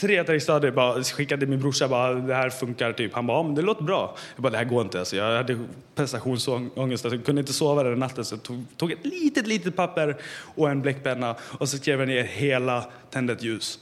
[0.01, 3.15] Tre textrader bara skickade min brorsa bara det här funkar typ.
[3.15, 4.17] Han bara ja, men det låter bra.
[4.35, 5.17] Jag bara det här går inte alltså.
[5.17, 5.59] Jag hade
[5.95, 7.05] prestationsångest.
[7.05, 10.17] Jag kunde inte sova den natten så jag tog, tog ett litet litet papper
[10.55, 13.79] och en bläckpenna och så skrev jag ner hela Tänd ett ljus.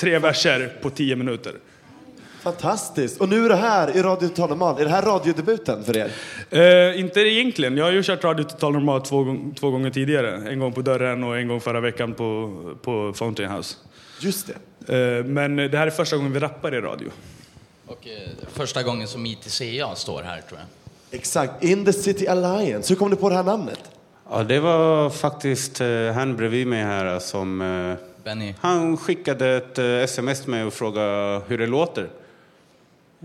[0.00, 1.52] Tre verser på tio minuter.
[2.40, 3.20] Fantastiskt.
[3.20, 4.80] Och nu är det här i Radio Total Normal.
[4.80, 6.10] Är det här radiodebuten för er?
[6.50, 7.76] Eh, inte egentligen.
[7.76, 10.50] Jag har ju kört Radio Total Normal två, två gånger tidigare.
[10.50, 13.76] En gång på dörren och en gång förra veckan på, på Fountain House.
[14.20, 15.18] Just det.
[15.18, 17.10] Eh, men det här är första gången vi rappar i radio.
[17.86, 20.68] Och eh, första gången som ITCA står här tror jag.
[21.20, 22.92] Exakt, In the City Alliance.
[22.92, 23.80] Hur kom du på det här namnet?
[24.30, 27.96] Ja, det var faktiskt eh, han bredvid mig här som...
[28.24, 28.54] Benny.
[28.60, 32.08] Han skickade ett sms till mig och frågade hur det låter.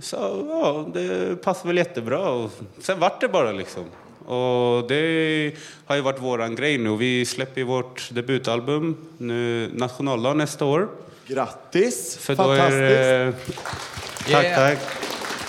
[0.02, 0.16] Så
[0.50, 2.30] ja, det passar väl jättebra.
[2.30, 3.84] Och sen vart det bara liksom.
[4.26, 5.52] Och det
[5.86, 6.98] har ju varit våran grej nu.
[6.98, 10.88] Vi släpper vårt debutalbum nu, nationaldag nästa år.
[11.28, 12.18] Grattis!
[12.18, 13.34] För då är det,
[14.32, 14.56] tack, Yeah.
[14.70, 14.80] tack.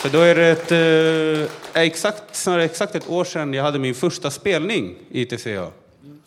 [0.05, 0.73] För då är det ett,
[1.75, 5.71] eh, exakt, snarare exakt ett år sedan jag hade min första spelning i ITCA.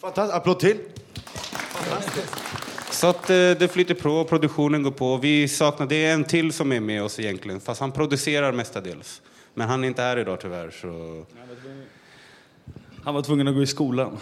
[0.02, 0.36] Fantastiskt.
[0.38, 0.78] Applåd till.
[2.92, 5.18] Så att eh, det flyter på, produktionen går på.
[5.18, 9.22] Vi saknar, det är en till som är med oss egentligen, fast han producerar mestadels.
[9.54, 10.72] Men han är inte här idag tyvärr.
[10.82, 11.26] Så...
[13.08, 14.18] Han var tvungen att gå i skolan.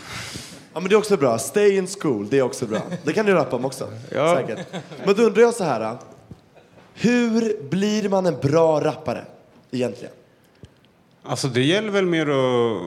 [0.73, 1.37] Ja, men det är också bra.
[1.37, 2.81] Stay in school, det är också bra.
[3.03, 3.87] Det kan du rappa om också.
[4.11, 4.35] Ja.
[4.35, 4.67] Säkert.
[5.05, 5.97] Men då undrar jag så här.
[6.93, 9.25] Hur blir man en bra rappare
[9.71, 10.13] egentligen?
[11.23, 12.81] Alltså det gäller väl mer att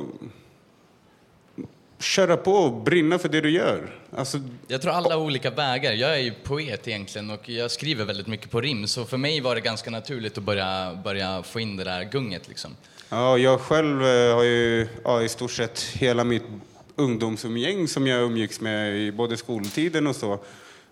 [1.98, 3.94] köra på och brinna för det du gör.
[4.16, 4.38] Alltså,
[4.68, 5.92] Jag tror alla olika vägar.
[5.92, 8.86] Jag är ju poet egentligen och jag skriver väldigt mycket på rim.
[8.86, 12.48] Så för mig var det ganska naturligt att börja, börja få in det där gunget
[12.48, 12.76] liksom.
[13.08, 16.42] Ja, jag själv eh, har ju ja, i stort sett hela mitt
[16.96, 20.38] ungdomsumgäng som jag umgicks med i både skoltiden och så.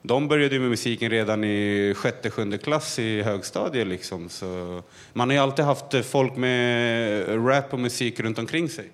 [0.03, 4.29] De började ju med musiken redan i sjätte, sjunde klass i högstadiet liksom.
[4.29, 4.83] Så
[5.13, 8.91] man har ju alltid haft folk med rap och musik runt omkring sig.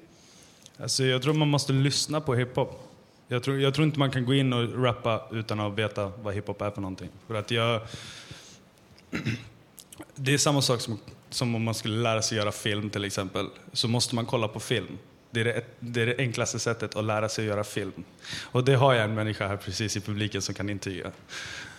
[0.83, 2.81] Alltså, jag tror man måste lyssna på hiphop.
[3.29, 6.35] Jag tror, jag tror inte man kan gå in och rappa utan att veta vad
[6.35, 7.09] hiphop är för någonting.
[7.27, 7.81] För att jag...
[10.15, 10.99] Det är samma sak som,
[11.31, 13.47] som om man skulle lära sig göra film till exempel.
[13.73, 14.99] Så måste man kolla på film.
[15.31, 18.05] Det är det, det är det enklaste sättet att lära sig göra film.
[18.43, 21.11] Och det har jag en människa här precis i publiken som kan intyga.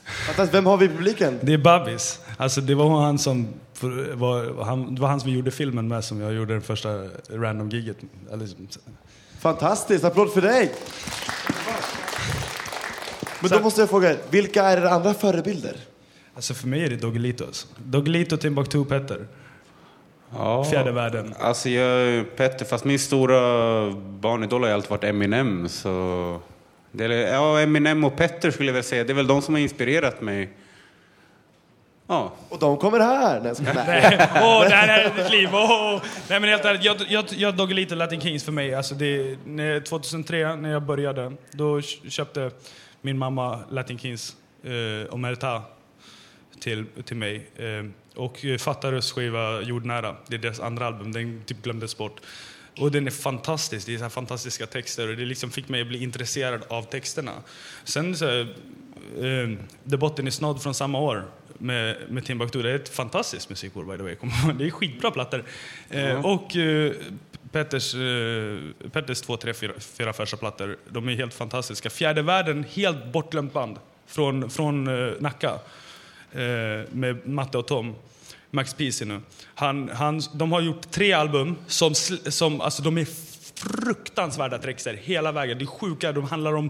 [0.06, 0.54] Fantastiskt.
[0.54, 1.40] Vem har vi i publiken?
[1.42, 2.20] Det är Babis.
[2.38, 3.48] Alltså det var han som
[4.14, 6.90] var, han, det var han som vi gjorde filmen med som jag gjorde den första
[7.30, 7.98] random giget.
[9.40, 10.74] Fantastiskt, applåd för dig!
[13.40, 15.76] Men då måste jag fråga, vilka är era andra förebilder?
[16.36, 17.68] Alltså för mig är det Dogelitos.
[17.78, 19.28] Doggelito, Timbuktu och Petter.
[20.36, 20.64] Ja.
[20.64, 21.34] Fjärde världen.
[21.40, 25.70] Alltså jag är Petter, fast min stora barnidol har alltid varit Eminem.
[25.70, 26.40] Så
[26.96, 29.04] det är, ja, Eminem och Petter skulle jag vilja säga.
[29.04, 30.50] Det är väl de som har inspirerat mig.
[32.08, 32.34] Ja.
[32.50, 33.40] Och de kommer här!
[33.40, 35.50] Nej, jag Nej, åh, det här är mitt liv!
[35.54, 36.02] Åh.
[36.30, 38.74] Nej men helt ärligt, jag, jag, jag Doggelito Latin Kings för mig.
[38.74, 42.52] Alltså det, när, 2003 när jag började, då köpte
[43.02, 45.62] min mamma Latin Kings eh, Omerta
[46.60, 47.48] till, till mig.
[47.56, 47.86] Eh,
[48.16, 52.22] och eh, Fattares skiva Jordnära, det är deras andra album, den typ glömdes bort.
[52.78, 55.82] Och den är fantastisk, det är så här fantastiska texter och det liksom fick mig
[55.82, 57.32] att bli intresserad av texterna.
[57.84, 58.48] Sen så, eh,
[59.90, 61.26] The Botten is Snodd från samma år
[61.58, 64.16] med, med Timbuktu, det är ett fantastiskt musikår by the way.
[64.58, 65.44] Det är skitbra plattor.
[65.90, 66.94] Eh, och eh,
[67.52, 71.90] Petters, eh, Petters två, tre, fyra, fyra första plattor, de är helt fantastiska.
[71.90, 75.60] Fjärde världen, helt bortglömt band från, från eh, Nacka
[76.32, 76.42] eh,
[76.92, 77.96] med Matte och Tom.
[78.54, 79.22] Max Pisi nu.
[79.56, 83.08] Han, han, de har gjort tre album som, som alltså de är
[83.56, 85.58] fruktansvärda texter hela vägen.
[85.58, 86.70] Det är sjuka, de handlar om,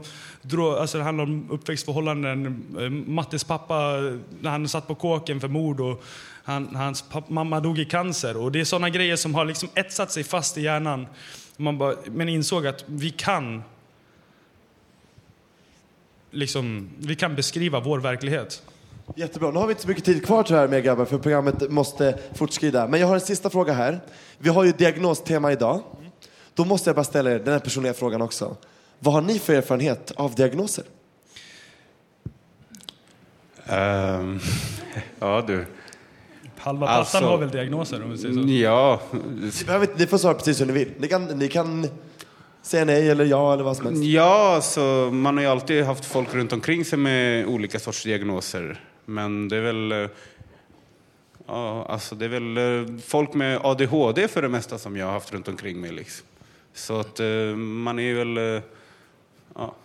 [0.80, 2.66] alltså det handlar om uppväxtförhållanden.
[2.80, 3.98] Eh, Mattes pappa,
[4.42, 6.04] när han satt på kåken för mord och
[6.44, 8.38] han, hans pappa, mamma dog i cancer.
[8.38, 11.08] Och det är sådana grejer som har liksom etsat sig fast i hjärnan.
[11.58, 13.64] Man bara, men insåg att vi kan
[16.32, 18.64] liksom, vi kan beskriva vår verklighet.
[19.16, 19.52] Jättebra.
[19.52, 22.88] Nu har vi inte så mycket tid kvar tyvärr med grabbar för programmet måste fortskrida.
[22.88, 24.00] Men jag har en sista fråga här.
[24.38, 25.82] Vi har ju diagnostema idag.
[26.54, 28.58] Då måste jag bara ställa er den här personliga frågan också.
[29.00, 30.84] Vad har ni för erfarenhet av diagnoser?
[33.66, 34.40] Ehm,
[35.20, 35.66] ja du.
[36.58, 38.50] Halva plattan Alltså, har väl diagnoser om vi säger så.
[38.50, 39.02] Ja.
[39.42, 40.92] Ni, behöver ni får svara precis hur ni vill.
[40.98, 41.88] Ni kan, ni kan
[42.62, 44.04] säga nej eller ja eller vad som helst.
[44.04, 48.80] Ja, så man har ju alltid haft folk runt omkring sig med olika sorts diagnoser.
[49.06, 49.92] Men det är väl...
[49.92, 50.10] eh,
[51.48, 55.14] Ja, alltså det är väl eh, folk med ADHD för det mesta som jag har
[55.14, 55.92] haft runt omkring mig.
[55.92, 56.28] Liksom.
[56.74, 58.62] Så att eh, man är väl...
[59.56, 59.76] Ja,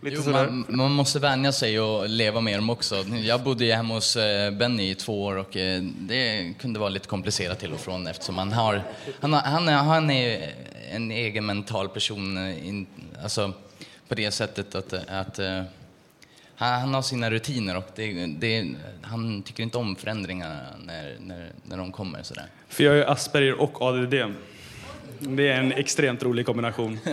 [0.00, 0.50] lite Jo, sådär.
[0.50, 2.96] man, man måste vänja sig och leva med dem också.
[3.02, 4.16] Jag bodde ju hemma hos
[4.58, 5.50] Benny i två år och
[5.98, 8.82] det kunde vara lite komplicerat till och från eftersom han har,
[9.20, 10.52] han, har, han, är, han är
[10.90, 12.86] en egen mental person, in,
[13.22, 13.52] alltså
[14.08, 15.38] på det sättet att, att
[16.62, 21.76] han, har sina rutiner och det, det, han tycker inte om förändringar när, när, när
[21.76, 22.46] de kommer sådär.
[22.68, 24.14] För jag är Asperger och ADD.
[25.18, 26.98] Det är en extremt rolig kombination.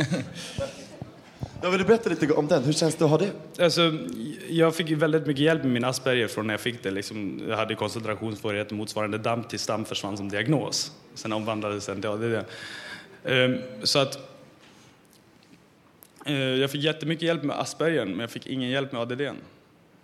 [1.61, 2.63] Jag vill berätta lite om den.
[2.63, 3.31] Hur känns det att ha det?
[3.63, 3.93] Alltså,
[4.49, 6.91] jag fick väldigt mycket hjälp med min Asperger från när jag fick det.
[6.91, 10.91] Liksom, jag hade koncentrationssvårigheter motsvarande DAMP till STAM försvann som diagnos.
[11.13, 12.45] Sen omvandlades den till ADD.
[13.25, 14.28] Ehm, så att
[16.35, 19.21] jag fick jättemycket hjälp med Asperger, men jag fick ingen hjälp med ADD.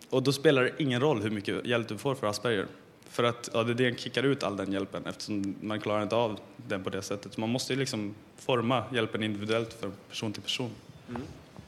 [0.10, 2.66] Och då spelar det ingen roll hur mycket hjälp du får för Asperger.
[3.10, 6.90] För att ADD kickar ut all den hjälpen eftersom man klarar inte av den på
[6.90, 7.34] det sättet.
[7.34, 8.16] Så man måste ju liksom
[8.46, 10.72] forma hjälpen individuellt från person till person.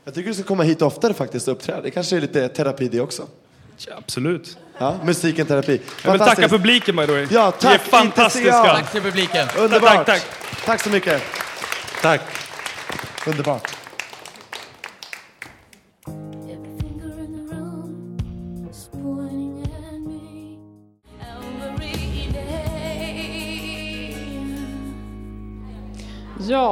[0.03, 1.81] Jag tycker du ska komma hit oftare faktiskt och uppträda.
[1.81, 3.27] Det kanske är lite terapi det också.
[3.87, 4.57] Ja, absolut.
[4.77, 5.81] Ja, musiken terapi.
[6.03, 7.27] Jag vill tacka publiken by the way.
[7.31, 7.63] Ja, tack.
[7.63, 8.51] Ni är fantastiska.
[8.51, 9.47] Tack till publiken.
[9.57, 9.93] Underbart.
[9.93, 10.25] Tack, tack.
[10.65, 11.21] Tack så mycket.
[12.01, 12.21] Tack.
[13.27, 13.76] Underbart.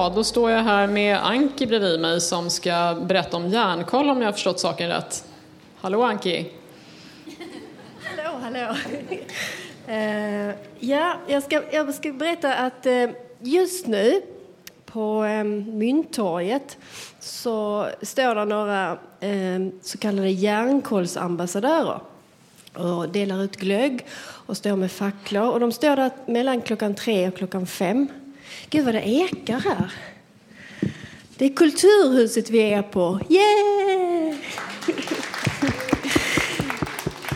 [0.06, 4.22] Ja, då står jag här med Anki bredvid mig som ska berätta om järnkoll om
[4.22, 5.26] jag har förstått saken rätt.
[5.82, 6.52] Hallå Anki!
[8.04, 8.76] Hallå, hallå.
[9.90, 14.22] Uh, ja, jag ska, jag ska berätta att uh, just nu
[14.86, 16.78] på eh, Mynttorget
[17.20, 22.00] så står det några eh, så kallade järnkollsambassadörer
[22.74, 25.50] och delar ut glögg och står med facklor.
[25.50, 28.08] Och de står där mellan klockan tre och klockan fem.
[28.70, 29.92] Gud vad det ekar här.
[31.38, 33.20] Det är Kulturhuset vi är på.
[33.30, 34.38] Yeah!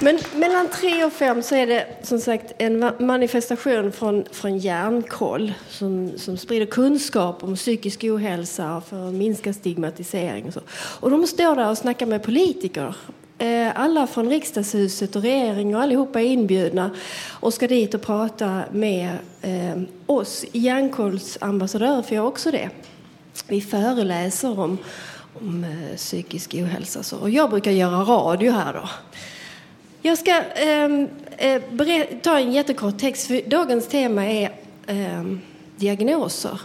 [0.02, 5.54] Men mellan tre och fem så är det som sagt en manifestation från, från Hjärnkoll
[5.70, 10.46] som, som sprider kunskap om psykisk ohälsa för att minska stigmatisering.
[10.46, 10.62] Och, så.
[10.72, 12.96] och de står där och snackar med politiker.
[13.40, 16.92] Eh, alla från riksdagshuset och regeringen och allihopa är inbjudna
[17.30, 22.70] och ska dit och prata med eh, oss järnkollsambassadörer, för jag är också det.
[23.48, 24.78] Vi föreläser om,
[25.40, 27.04] om eh, psykisk ohälsa.
[27.04, 27.18] Så.
[27.18, 28.90] Och jag brukar göra radio här då.
[30.02, 31.62] Jag ska ehm, eh,
[32.22, 34.52] ta en jättekort text, för dagens tema är
[34.88, 35.24] eh,
[35.76, 36.60] diagnoser.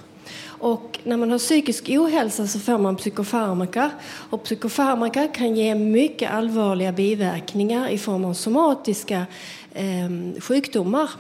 [0.65, 3.91] Och när man har psykisk ohälsa så får man psykofarmaka.
[4.31, 9.27] Och psykofarmaka kan ge mycket allvarliga biverkningar i form av somatiska
[9.73, 11.11] eh, sjukdomar.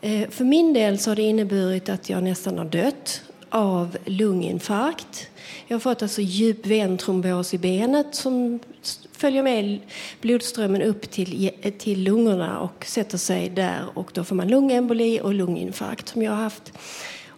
[0.00, 5.28] Eh, för min del så har det inneburit att jag nästan har dött av lunginfarkt.
[5.66, 8.60] Jag har fått alltså djup ventrombos i benet som
[9.12, 9.80] följer med
[10.20, 15.34] blodströmmen upp till, till lungorna och sätter sig där och då får man lungemboli och
[15.34, 16.72] lunginfarkt som jag har haft.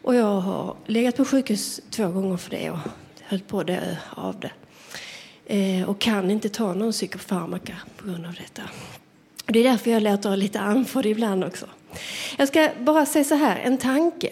[0.02, 2.78] Och jag har legat på sjukhus två gånger för det och
[3.22, 4.50] höll på att dö av det.
[5.46, 8.62] Eh, och kan inte ta någon psykofarmaka på grund av detta.
[9.46, 11.66] Och det är därför jag låter lite andfådd ibland också.
[12.38, 14.30] Jag ska bara säga så här, en tanke.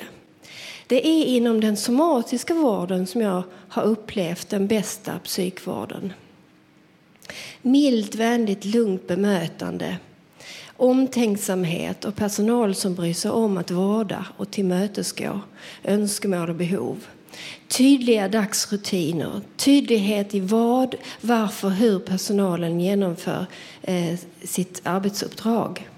[0.86, 6.12] Det är inom den somatiska vården som jag har upplevt den bästa psykvården.
[7.62, 9.96] Milt, vänligt, lugnt bemötande.
[10.76, 15.40] Omtänksamhet och personal som bryr sig om att vårda och tillmötesgå
[15.84, 17.06] önskemål och behov.
[17.68, 23.46] Tydliga dagsrutiner, tydlighet i vad, varför, hur personalen genomför
[23.82, 25.88] eh, sitt arbetsuppdrag.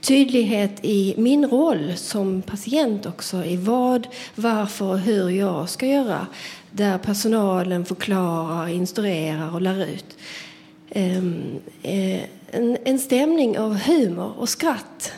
[0.00, 6.26] Tydlighet i min roll som patient också, i vad, varför och hur jag ska göra.
[6.70, 10.16] Där personalen förklarar, instruerar och lär ut.
[10.90, 12.22] Ehm, eh, eh,
[12.52, 15.12] en, en stämning av humor och skratt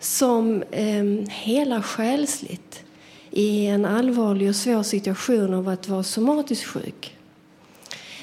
[0.00, 2.84] som eh, hela själsligt
[3.30, 7.16] i en allvarlig och svår situation av att vara somatiskt sjuk.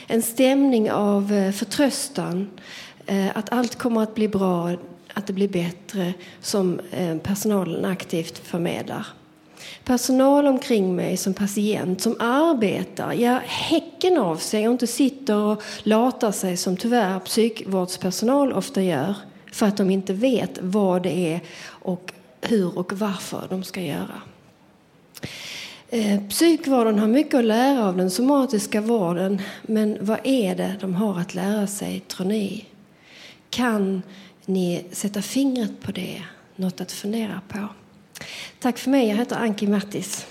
[0.08, 2.50] En stämning av eh, förtröstan,
[3.06, 4.72] eh, att allt kommer att bli bra,
[5.14, 9.06] att det blir bättre, som eh, personalen aktivt förmedlar.
[9.84, 15.64] Personal omkring mig som patient som arbetar, ja häcken av sig och inte sitter och
[15.84, 19.16] latar sig som tyvärr psykvårdspersonal ofta gör
[19.52, 24.22] för att de inte vet vad det är och hur och varför de ska göra.
[25.90, 30.96] Eh, psykvården har mycket att lära av den somatiska vården, men vad är det de
[30.96, 32.66] har att lära sig, tror ni?
[33.50, 34.02] Kan
[34.46, 36.22] ni sätta fingret på det?
[36.56, 37.68] Något att fundera på?
[38.60, 39.10] Tack för mig.
[39.10, 40.26] Jag heter Anki Mattis.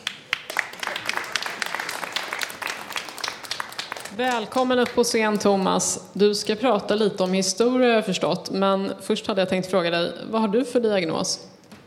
[4.17, 6.11] Välkommen upp på scen Thomas.
[6.13, 8.51] Du ska prata lite om historia jag förstått.
[8.51, 11.41] Men först hade jag tänkt fråga dig, vad har du för diagnos?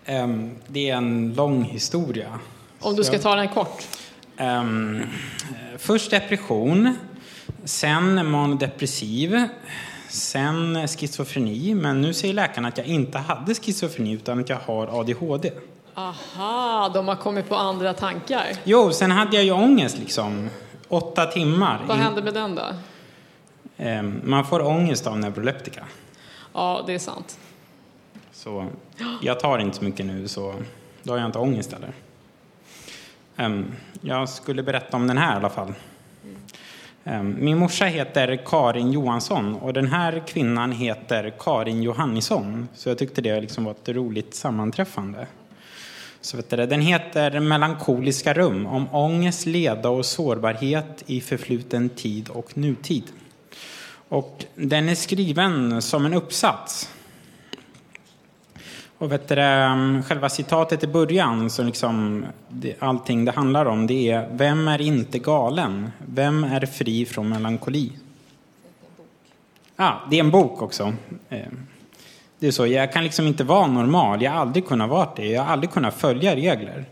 [0.05, 2.39] Ehm, det är en lång historia.
[2.79, 3.87] Om du ska ta den kort.
[4.37, 5.03] Ehm,
[5.77, 6.95] först depression,
[7.63, 9.47] sen manodepressiv,
[10.09, 11.75] sen schizofreni.
[11.75, 15.51] Men nu säger läkarna att jag inte hade schizofreni utan att jag har ADHD.
[15.95, 18.47] Aha, de har kommit på andra tankar.
[18.63, 20.49] Jo, sen hade jag ju ångest liksom.
[20.87, 21.81] åtta timmar.
[21.87, 22.63] Vad händer med den då?
[23.77, 25.85] Ehm, Man får ångest av neuroleptika.
[26.53, 27.39] Ja, det är sant.
[28.31, 28.67] Så
[29.21, 30.55] jag tar inte så mycket nu, så
[31.03, 31.93] då har jag inte ångest heller.
[33.37, 33.65] Ehm,
[34.01, 35.73] Jag skulle berätta om den här i alla fall.
[37.03, 42.67] Ehm, Min morsa heter Karin Johansson och den här kvinnan heter Karin Johannisson.
[42.75, 45.27] Så jag tyckte det liksom var ett roligt sammanträffande.
[46.21, 52.29] Så vet du, den heter Melankoliska rum om ångest, leda och sårbarhet i förfluten tid
[52.29, 53.03] och nutid.
[54.09, 56.89] Och den är skriven som en uppsats.
[58.97, 63.87] Och vet du, um, själva citatet i början, så liksom det, allting det handlar om,
[63.87, 65.91] det är Vem är inte galen?
[66.05, 67.91] Vem är fri från melankoli?
[69.75, 70.93] Ja, det är en bok också.
[72.41, 74.21] Det är så, jag kan liksom inte vara normal.
[74.21, 75.27] Jag har aldrig kunnat vara det.
[75.27, 76.85] Jag har aldrig kunnat följa regler.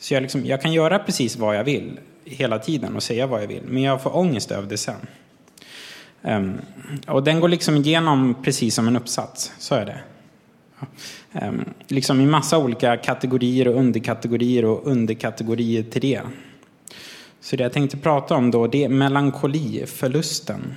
[0.00, 3.42] Så jag, liksom, jag kan göra precis vad jag vill hela tiden och säga vad
[3.42, 3.62] jag vill.
[3.66, 5.06] Men jag får ångest över det sen.
[6.22, 6.60] Um,
[7.06, 9.52] och den går liksom igenom precis som en uppsats.
[9.58, 10.00] Så är det.
[11.46, 16.22] Um, liksom i massa olika kategorier och underkategorier och underkategorier till det.
[17.40, 20.74] Så det jag tänkte prata om då, det är melankoli, förlusten.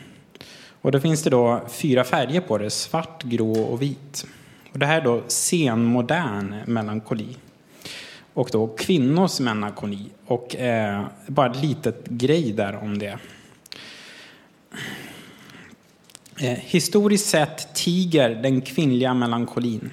[0.84, 4.26] Och då finns det då fyra färger på det, svart, grå och vit.
[4.72, 7.38] Och det här är då senmodern melankoli.
[8.34, 10.06] Och då kvinnors melankoli.
[10.26, 13.18] Och eh, bara ett litet grej där om det.
[16.38, 19.90] Eh, historiskt sett tiger den kvinnliga melankolin.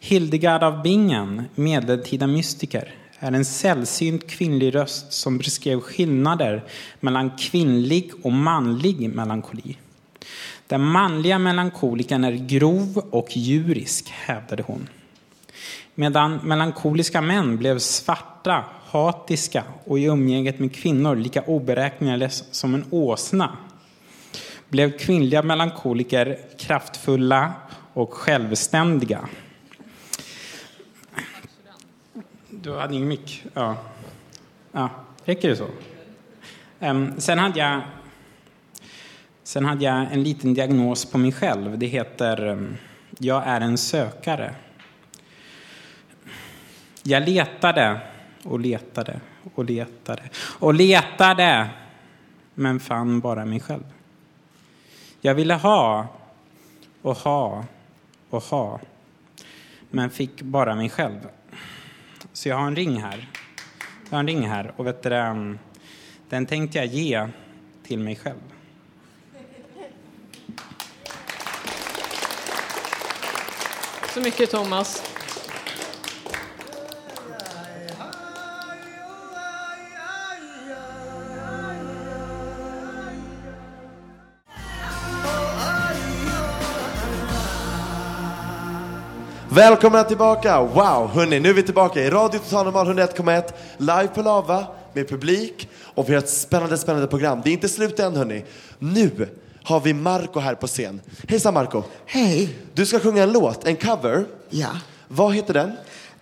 [0.00, 6.64] Hildegard av Bingen, medeltida mystiker, är en sällsynt kvinnlig röst som beskrev skillnader
[7.00, 9.76] mellan kvinnlig och manlig melankoli.
[10.66, 14.88] Den manliga melankolikern är grov och djurisk, hävdade hon.
[15.94, 22.84] Medan melankoliska män blev svarta, hatiska och i umgänget med kvinnor lika oberäkneliga som en
[22.90, 23.56] åsna
[24.68, 27.52] blev kvinnliga melankoliker kraftfulla
[27.92, 29.28] och självständiga.
[32.50, 33.44] Du hade ingen mick?
[33.54, 33.76] Ja.
[34.72, 34.90] ja.
[35.24, 35.66] Räcker det så?
[36.80, 37.80] Ehm, sen, hade jag,
[39.44, 41.78] sen hade jag en liten diagnos på mig själv.
[41.78, 42.76] Det heter um,
[43.18, 44.54] Jag är en sökare.
[47.02, 48.00] Jag letade
[48.44, 49.20] och letade
[49.54, 51.68] och letade och letade
[52.54, 53.84] men fann bara mig själv.
[55.20, 56.06] Jag ville ha
[57.02, 57.64] och ha
[58.30, 58.80] och ha
[59.90, 61.28] men fick bara mig själv.
[62.32, 63.28] Så jag har en ring här.
[64.10, 65.58] Jag har en ring här och vet du, um,
[66.28, 67.28] den tänkte jag ge
[67.82, 68.53] till mig själv.
[74.14, 75.02] Så mycket Thomas.
[89.48, 90.60] Välkomna tillbaka!
[90.60, 95.08] Wow, hörni, nu är vi tillbaka i Radio Total Normal 101,1 live på Lava med
[95.08, 97.40] publik och vi har ett spännande, spännande program.
[97.44, 98.44] Det är inte slut än hörni.
[98.78, 99.28] Nu
[99.64, 101.00] har vi Marco här på scen.
[101.28, 101.82] Hejsan Marco!
[102.06, 102.58] Hej!
[102.74, 104.26] Du ska sjunga en låt, en cover.
[104.50, 104.70] Ja.
[105.08, 105.72] Vad heter den?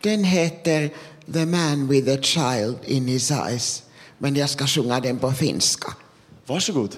[0.00, 0.90] Den heter
[1.32, 3.82] The man with a child in his eyes.
[4.18, 5.94] Men jag ska sjunga den på finska.
[6.46, 6.96] Varsågod.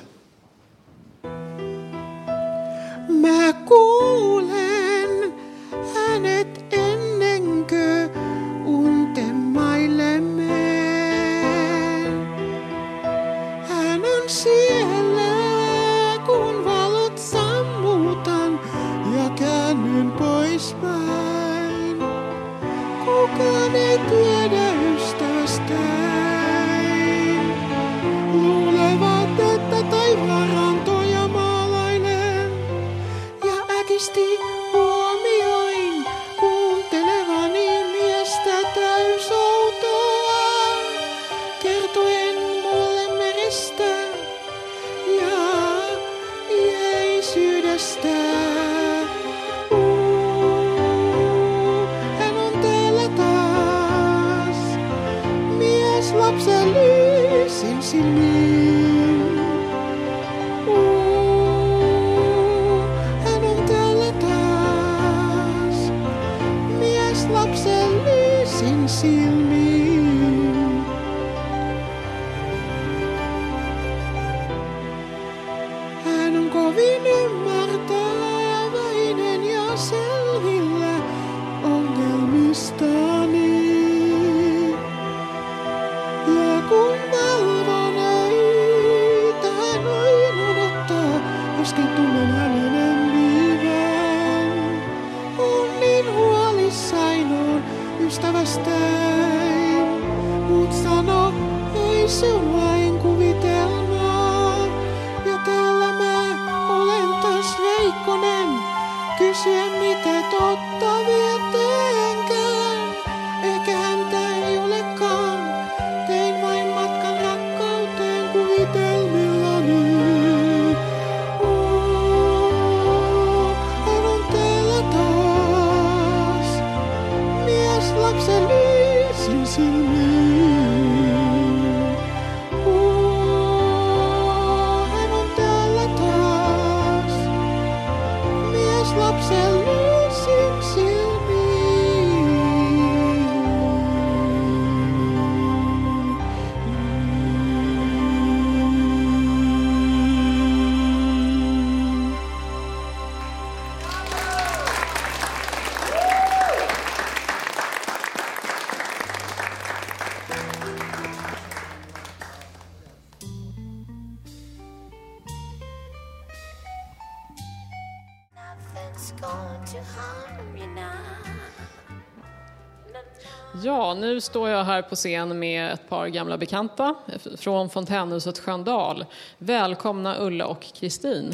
[174.35, 176.95] Står jag här på scen med ett par gamla bekanta
[177.37, 179.05] från fontänhuset Sköndal.
[179.39, 181.33] Välkomna Ulla och Kristin.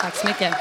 [0.00, 0.54] Tack så mycket.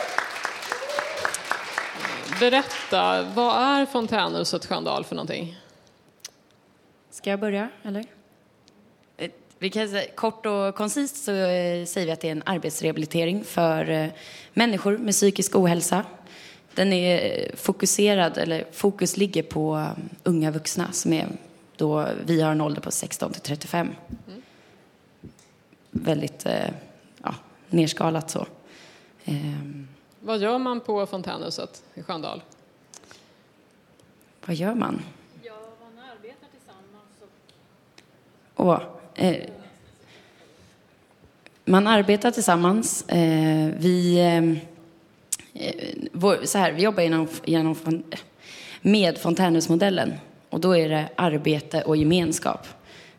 [2.39, 5.57] Berätta, vad är fontänhuset Sköndal för någonting?
[7.11, 8.05] Ska jag börja, eller?
[9.17, 12.43] Eh, Vi kan säga, kort och koncist så eh, säger vi att det är en
[12.45, 14.07] arbetsrehabilitering för eh,
[14.53, 16.05] människor med psykisk ohälsa.
[16.79, 21.27] Den är fokuserad, eller fokus ligger på eh, unga vuxna som är
[21.75, 23.89] då, vi har en ålder på 16 till 35.
[25.91, 26.69] Väldigt eh,
[27.23, 27.35] ja,
[27.69, 28.45] nerskalat så.
[29.25, 29.87] Ehm,
[30.19, 32.41] Vad gör man på fontänhuset i Sköndal?
[34.45, 35.01] vad gör man?
[38.55, 38.81] Och,
[39.15, 39.49] eh,
[41.65, 43.09] man arbetar tillsammans.
[43.09, 44.68] Eh, vi, eh, eh, vår,
[45.59, 47.75] Eh, så här, vi jobbar genom, genom,
[48.81, 50.13] med fontänhusmodellen.
[50.49, 52.67] Och då är det arbete och gemenskap.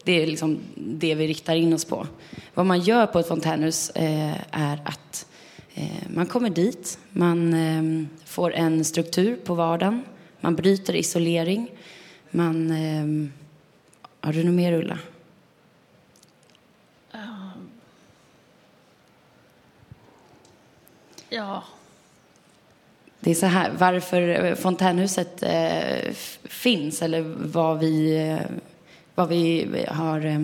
[0.05, 2.07] Det är liksom det vi riktar in oss på.
[2.55, 5.27] Vad man gör på ett fontänhus eh, är att
[5.75, 10.03] eh, man kommer dit, man eh, får en struktur på vardagen,
[10.41, 11.71] man bryter isolering,
[12.31, 12.71] man...
[12.71, 13.31] Eh,
[14.23, 14.99] har du något mer, Ulla?
[21.29, 21.63] Ja.
[23.21, 26.13] Det är så här, varför fontänhuset eh,
[26.45, 28.57] finns eller vad vi, eh,
[29.15, 30.39] vad vi har, eh,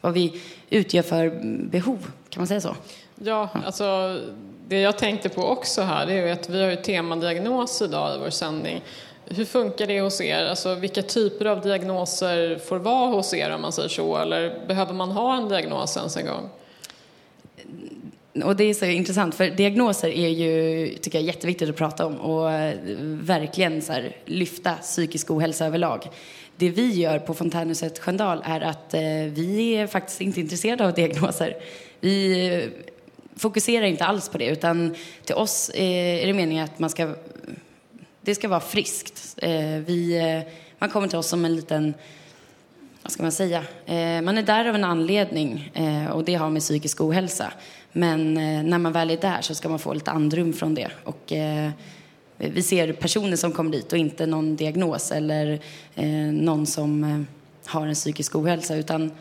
[0.00, 1.98] vad vi utgör för behov,
[2.28, 2.76] kan man säga så?
[3.24, 4.18] Ja, alltså
[4.68, 8.16] det jag tänkte på också här det är ju att vi har ju temadiagnos idag
[8.16, 8.82] i vår sändning.
[9.26, 10.44] Hur funkar det hos er?
[10.44, 14.16] Alltså vilka typer av diagnoser får vara hos er om man säger så?
[14.16, 16.48] Eller behöver man ha en diagnos ens en gång?
[18.34, 22.16] Och det är så intressant, för diagnoser är ju, tycker jag, jätteviktigt att prata om
[22.16, 26.10] och eh, verkligen så här, lyfta psykisk ohälsa överlag.
[26.56, 30.94] Det vi gör på Fontänhuset Sköndal är att eh, vi är faktiskt inte intresserade av
[30.94, 31.56] diagnoser.
[32.00, 32.68] Vi eh,
[33.36, 37.14] fokuserar inte alls på det, utan till oss eh, är det meningen att man ska,
[38.20, 39.34] det ska vara friskt.
[39.36, 39.50] Eh,
[39.86, 41.94] vi, eh, man kommer till oss som en liten
[43.02, 43.64] vad ska man säga?
[43.86, 47.52] Eh, man är där av en anledning eh, och det har med psykisk ohälsa.
[47.92, 50.90] Men eh, när man väl är där så ska man få lite andrum från det.
[51.04, 51.70] Och, eh,
[52.36, 55.60] vi ser personer som kommer dit och inte någon diagnos eller
[55.94, 57.26] eh, någon som
[57.66, 59.12] har en psykisk ohälsa utan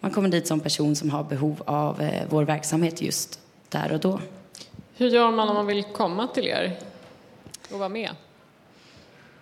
[0.00, 4.00] man kommer dit som person som har behov av eh, vår verksamhet just där och
[4.00, 4.20] då.
[4.96, 6.78] Hur gör man om man vill komma till er
[7.72, 8.10] och vara med?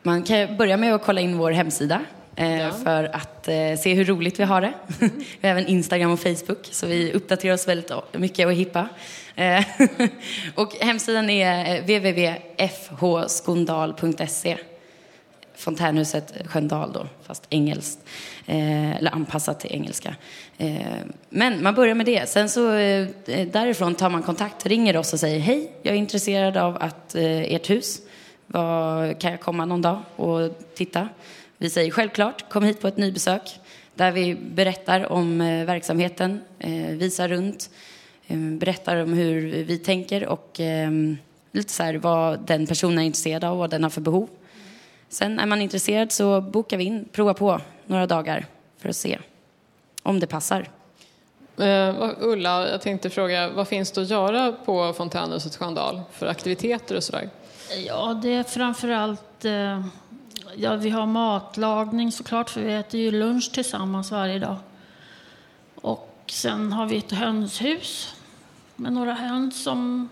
[0.03, 2.01] Man kan börja med att kolla in vår hemsida
[2.39, 4.73] eh, för att eh, se hur roligt vi har det.
[5.41, 8.89] vi har även Instagram och Facebook så vi uppdaterar oss väldigt mycket och är hippa.
[9.35, 9.65] Eh,
[10.55, 14.59] och hemsidan är www.fhskondal.se
[15.59, 17.99] Fontänhuset Sköndal då, fast engelskt.
[18.47, 20.17] Eh, eller anpassat till engelska.
[20.59, 20.77] Eh,
[21.29, 22.29] men man börjar med det.
[22.29, 23.09] Sen så eh,
[23.53, 27.71] därifrån tar man kontakt, ringer oss och säger hej, jag är intresserad av att ert
[27.71, 28.01] hus,
[28.47, 31.09] vad, kan jag komma någon dag och titta?
[31.61, 33.61] Vi säger självklart, kom hit på ett nybesök
[33.95, 37.71] där vi berättar om eh, verksamheten, eh, visar runt,
[38.27, 40.61] eh, berättar om hur vi tänker och
[41.53, 44.29] lite så här vad den personen är intresserad av och vad den har för behov.
[45.09, 48.47] Sen är man intresserad så bokar vi in, provar på några dagar
[48.79, 49.19] för att se
[50.03, 50.69] om det passar.
[52.19, 57.05] Ulla, jag tänkte fråga, vad finns det att göra på fontänhuset Sköndal för aktiviteter och
[57.05, 57.31] sådär?
[57.87, 59.45] Ja, det är framförallt...
[59.45, 59.83] Eh,
[60.61, 64.57] ja, vi har matlagning såklart, för vi äter ju lunch tillsammans varje dag.
[65.75, 68.15] Och sen har vi ett hönshus
[68.77, 70.09] med några höns som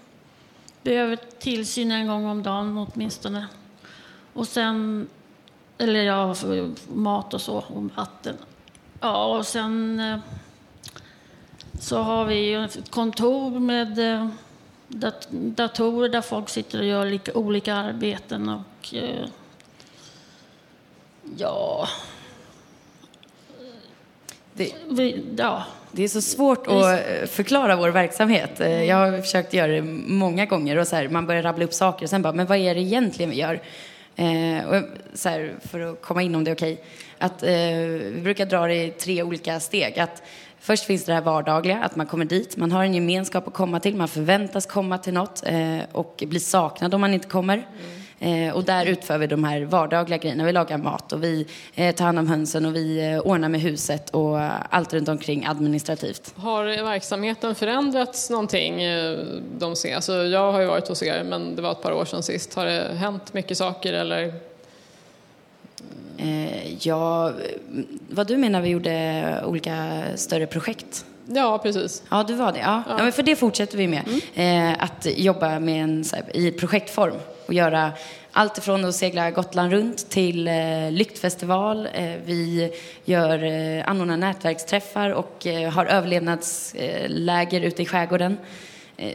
[0.83, 3.47] behöver tillsyn en gång om dagen åtminstone.
[4.33, 5.09] Och sen...
[5.79, 8.37] Eller ja, för mat och så, och vatten.
[9.01, 10.19] Ja, och sen eh,
[11.81, 14.29] så har vi ett kontor med eh,
[14.89, 18.49] dat datorer där folk sitter och gör lika, olika arbeten.
[18.49, 19.27] Och eh,
[21.39, 21.89] ja...
[24.55, 24.73] Det,
[25.37, 25.65] ja.
[25.93, 28.61] det är så svårt att eh, förklara vår verksamhet.
[28.61, 31.75] Eh, Jag har försökt göra det många gånger och så här, man börjar rabbla upp
[31.75, 33.61] saker och sen bara, men vad är det egentligen vi gör?
[34.17, 34.83] Eh, och
[35.15, 36.85] så här, för att komma in om det är okej.
[37.19, 39.99] Att, eh, vi brukar dra det i tre olika steg.
[39.99, 40.23] Att
[40.61, 43.81] först finns det här vardagliga, att man kommer dit, man har en gemenskap att komma
[43.81, 47.67] till, man förväntas komma till något eh, och blir saknad om man inte kommer.
[48.19, 50.45] Eh, och där utför vi de här vardagliga grejerna.
[50.45, 53.61] Vi lagar mat och vi eh, tar hand om hönsen och vi eh, ordnar med
[53.61, 54.41] huset och
[54.71, 56.35] allt runt omkring administrativt.
[56.37, 58.81] Har verksamheten förändrats någonting?
[59.59, 59.95] De ser?
[59.95, 62.55] Alltså, jag har ju varit hos er, men det var ett par år sedan sist.
[62.55, 64.35] Har det hänt mycket saker eller?
[66.81, 67.33] Ja,
[68.11, 71.05] vad du menar, vi gjorde olika större projekt?
[71.27, 72.03] Ja, precis.
[72.11, 72.59] Ja, du var det.
[72.59, 72.83] Ja.
[72.89, 72.97] Ja.
[72.99, 74.03] men för det fortsätter vi med.
[74.35, 77.15] Eh, att jobba med en, här, i projektform
[77.47, 77.93] och göra
[78.33, 81.89] allt ifrån att segla Gotland runt till eh, lyktfestival.
[81.93, 82.73] Eh, vi
[83.05, 88.39] gör, eh, anordnar nätverksträffar och eh, har överlevnadsläger ute i skärgården.
[88.97, 89.13] Eh,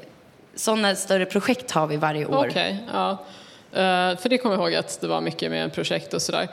[0.56, 2.48] sådana större projekt har vi varje år.
[2.50, 3.18] Okej, ja.
[3.74, 6.48] Eh, för det kommer jag ihåg att det var mycket med projekt och sådär.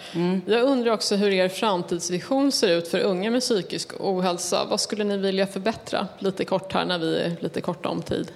[0.46, 4.64] Jag undrar också hur er framtidsvision ser ut för unga med psykisk ohälsa.
[4.64, 6.08] Vad skulle ni vilja förbättra?
[6.18, 8.32] Lite kort här när vi är lite korta om tid.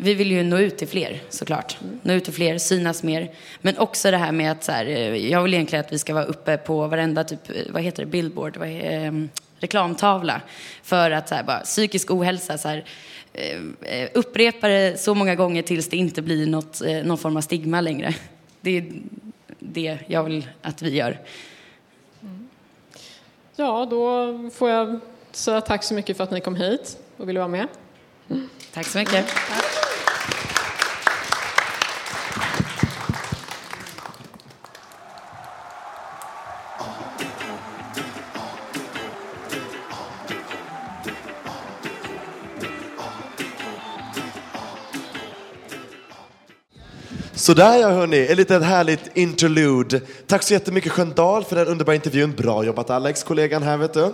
[0.00, 1.78] Vi vill ju nå ut till fler såklart.
[2.02, 3.30] Nå ut till fler, synas mer.
[3.60, 6.14] Men också det här med att så här, eh, jag vill egentligen att vi ska
[6.14, 9.12] vara uppe på varenda typ, eh, vad heter det, billboard, vad eh,
[9.58, 10.40] reklamtavla.
[10.82, 12.84] För att så här, bara, psykisk ohälsa, så här,
[14.14, 17.80] upprepa det så många gånger tills det inte blir något, eh, någon form av stigma
[17.80, 18.14] längre.
[18.60, 18.92] Det är
[19.58, 21.20] det jag vill att vi gör.
[23.56, 25.00] Ja, då får jag
[25.32, 27.68] säga tack så mycket för att ni kom hit och ville vara med.
[28.72, 29.26] Tack så mycket.
[47.48, 50.00] Sådär ja hörni, ett litet härligt interlude.
[50.26, 52.34] Tack så jättemycket Sköndal för den underbara intervjun.
[52.36, 54.12] Bra jobbat Alex, kollegan här vet du.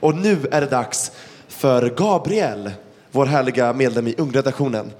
[0.00, 1.12] Och nu är det dags
[1.48, 2.70] för Gabriel,
[3.10, 4.90] vår härliga medlem i ungredaktionen.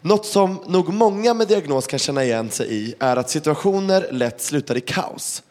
[0.00, 4.40] Något som nog många med diagnos kan känna igen sig i är att situationer lätt
[4.40, 5.42] slutar i kaos.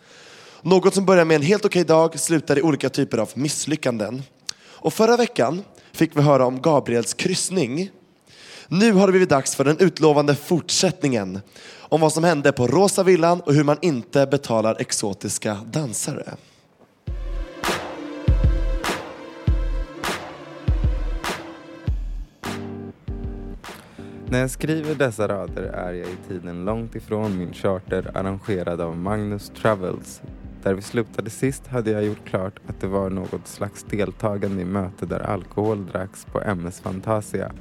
[0.61, 4.24] Något som börjar med en helt okej dag slutar i olika typer av misslyckanden.
[4.59, 7.89] Och förra veckan fick vi höra om Gabriels kryssning
[8.68, 11.39] nu har det blivit dags för den utlovande fortsättningen
[11.80, 16.34] om vad som hände på Rosa Villan och hur man inte betalar exotiska dansare.
[24.34, 28.97] När jag skriver dessa rader är jag i tiden långt ifrån min charter arrangerad av
[28.97, 30.22] Magnus Travels.
[30.64, 34.66] Där vi slutade sist hade jag gjort klart att det var något slags deltagande i
[34.66, 37.51] möte där alkohol dracks på MS Fantasia.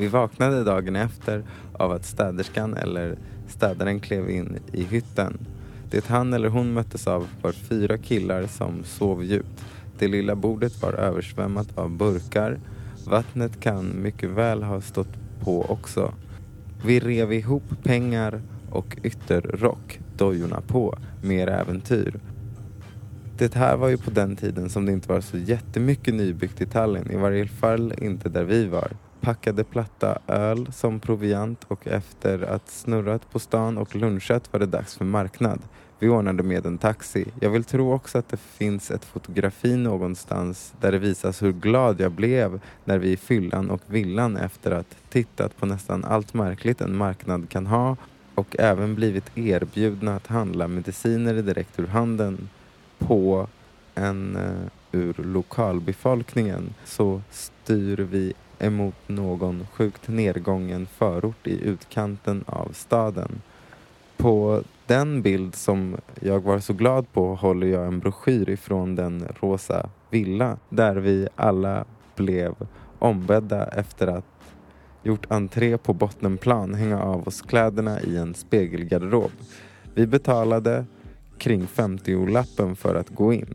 [0.00, 1.42] Vi vaknade dagen efter
[1.72, 5.38] av att städerskan eller städaren klev in i hytten.
[5.90, 9.64] Det han eller hon möttes av var fyra killar som sov djupt.
[9.98, 12.58] Det lilla bordet var översvämmat av burkar.
[13.06, 16.14] Vattnet kan mycket väl ha stått på också.
[16.84, 22.20] Vi rev ihop pengar och ytterrock, dojorna på, mer äventyr.
[23.38, 26.66] Det här var ju på den tiden som det inte var så jättemycket nybyggt i
[26.66, 28.92] Tallinn, i varje fall inte där vi var.
[29.20, 34.66] Packade platta öl som proviant och efter att snurrat på stan och lunchat var det
[34.66, 35.60] dags för marknad.
[35.98, 37.24] Vi ordnade med en taxi.
[37.40, 42.00] Jag vill tro också att det finns ett fotografi någonstans där det visas hur glad
[42.00, 46.80] jag blev när vi i fyllan och villan efter att tittat på nästan allt märkligt
[46.80, 47.96] en marknad kan ha
[48.34, 52.48] och även blivit erbjudna att handla mediciner direkt ur handen
[52.98, 53.48] på
[53.94, 62.72] en eh, ur lokalbefolkningen så styr vi emot någon sjukt nedgången förort i utkanten av
[62.72, 63.40] staden.
[64.16, 69.28] På den bild som jag var så glad på håller jag en broschyr ifrån den
[69.40, 71.84] rosa villa där vi alla
[72.16, 72.54] blev
[72.98, 74.24] ombedda efter att
[75.02, 79.30] gjort entré på bottenplan, hänga av oss kläderna i en spegelgarderob.
[79.94, 80.84] Vi betalade
[81.38, 83.54] kring 50-lappen för att gå in.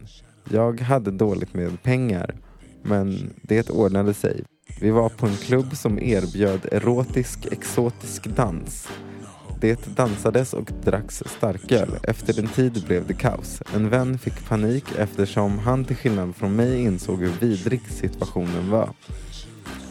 [0.49, 2.35] Jag hade dåligt med pengar,
[2.81, 4.43] men det ordnade sig.
[4.79, 8.87] Vi var på en klubb som erbjöd erotisk exotisk dans.
[9.61, 11.89] Det dansades och dracks starköl.
[12.03, 13.61] Efter en tid blev det kaos.
[13.75, 18.89] En vän fick panik eftersom han till skillnad från mig insåg hur vidrig situationen var.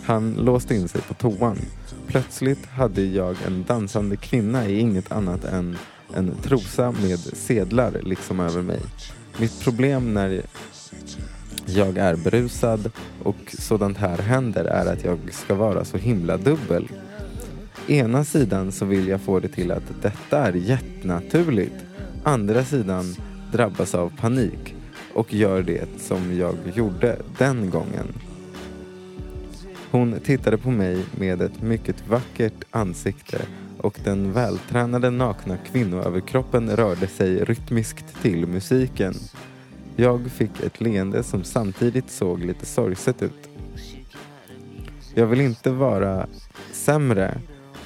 [0.04, 1.58] Han låste in sig på toan.
[2.06, 5.76] Plötsligt hade jag en dansande kvinna i inget annat än
[6.14, 8.80] en trosa med sedlar liksom över mig.
[9.38, 10.42] Mitt problem när
[11.66, 12.90] jag är berusad
[13.22, 16.88] och sådant här händer är att jag ska vara så himla dubbel.
[17.88, 21.74] Ena sidan så vill jag få det till att detta är jättenaturligt.
[22.24, 23.04] Andra sidan
[23.52, 24.74] drabbas av panik
[25.14, 28.06] och gör det som jag gjorde den gången.
[29.90, 33.38] Hon tittade på mig med ett mycket vackert ansikte
[33.78, 39.14] och den vältränade nakna kvinnoöverkroppen rörde sig rytmiskt till musiken.
[39.97, 43.49] Jag fick ett leende som samtidigt såg lite sorgset ut.
[45.14, 46.26] Jag vill inte vara
[46.72, 47.38] sämre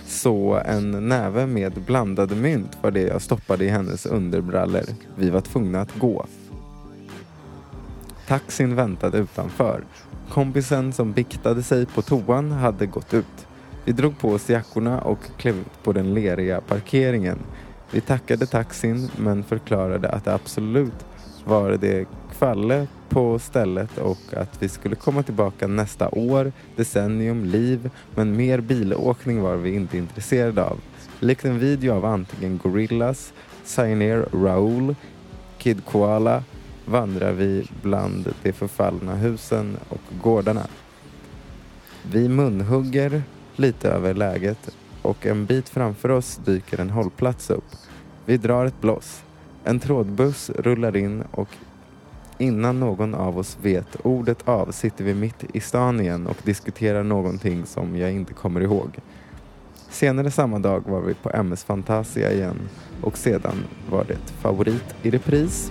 [0.07, 4.83] så en näve med blandade mynt var det jag stoppade i hennes underbrallor.
[5.17, 6.27] Vi var tvungna att gå.
[8.27, 9.85] Taxin väntade utanför.
[10.29, 13.47] Kompisen som biktade sig på toan hade gått ut.
[13.85, 17.39] Vi drog på oss jackorna och klev ut på den leriga parkeringen.
[17.91, 21.08] Vi tackade taxin men förklarade att det absolut
[21.45, 22.07] var det
[22.39, 28.61] kvalle på stället och att vi skulle komma tillbaka nästa år, decennium, liv men mer
[28.61, 30.80] bilåkning var vi inte intresserade av.
[31.20, 33.32] Likt en video av antingen gorillas,
[33.76, 34.95] Pioneer Raoul,
[35.59, 36.43] Kid Koala
[36.84, 40.66] vandrar vi bland de förfallna husen och gårdarna.
[42.12, 43.22] Vi munhugger
[43.57, 47.64] lite över läget och en bit framför oss dyker en hållplats upp.
[48.24, 49.22] Vi drar ett bloss.
[49.69, 51.49] En trådbuss rullar in och
[52.39, 57.03] innan någon av oss vet ordet av sitter vi mitt i stan igen och diskuterar
[57.03, 58.99] någonting som jag inte kommer ihåg.
[59.91, 62.69] Senare samma dag var vi på MS Fantasia igen
[63.03, 65.71] och sedan var det favorit i repris.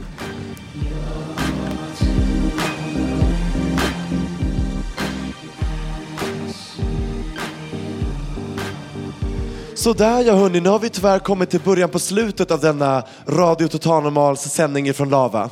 [9.87, 13.67] Sådär ja hörni, nu har vi tyvärr kommit till början på slutet av denna Radio
[13.67, 15.49] Total Normals sändning från Lava.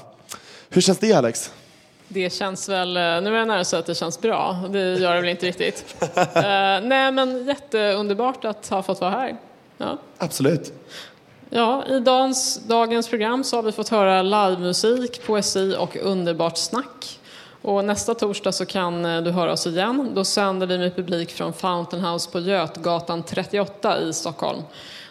[0.70, 1.52] Hur känns det Alex?
[2.08, 4.64] Det känns väl, eh, nu är jag nära så att det känns bra.
[4.70, 5.96] Det gör det väl inte riktigt.
[6.18, 9.38] Eh, nej men jätteunderbart att ha fått vara här.
[9.78, 9.98] Ja.
[10.18, 10.74] Absolut.
[11.50, 17.20] Ja, i dagens, dagens program så har vi fått höra livemusik, poesi och underbart snack.
[17.66, 20.12] Och nästa torsdag så kan eh, du höra oss igen.
[20.16, 24.62] Då sänder vi med publik från Fountain House på Götgatan 38 i Stockholm.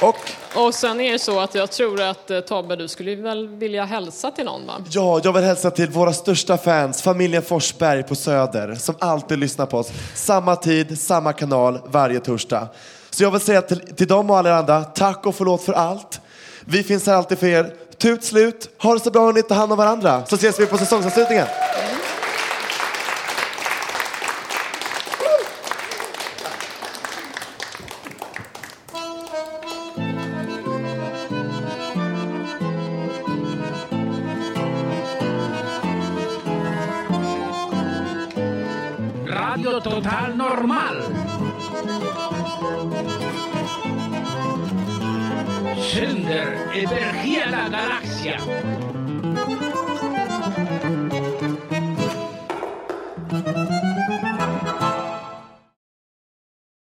[0.00, 0.16] Och
[0.54, 3.84] Och sen är det så att jag tror att eh, Tobbe, du skulle väl vilja
[3.84, 4.72] hälsa till någon va?
[4.90, 9.66] Ja, jag vill hälsa till våra största fans, familjen Forsberg på Söder, som alltid lyssnar
[9.66, 9.92] på oss.
[10.14, 12.68] Samma tid, samma kanal, varje torsdag.
[13.10, 16.20] Så jag vill säga till, till dem och alla andra, tack och förlåt för allt.
[16.64, 17.74] Vi finns här alltid för er.
[18.02, 20.22] Tut slut, ha det så bra och ta hand om varandra.
[20.26, 21.46] Så ses vi på säsongsavslutningen.
[47.72, 48.81] Sänder över hela galaxien.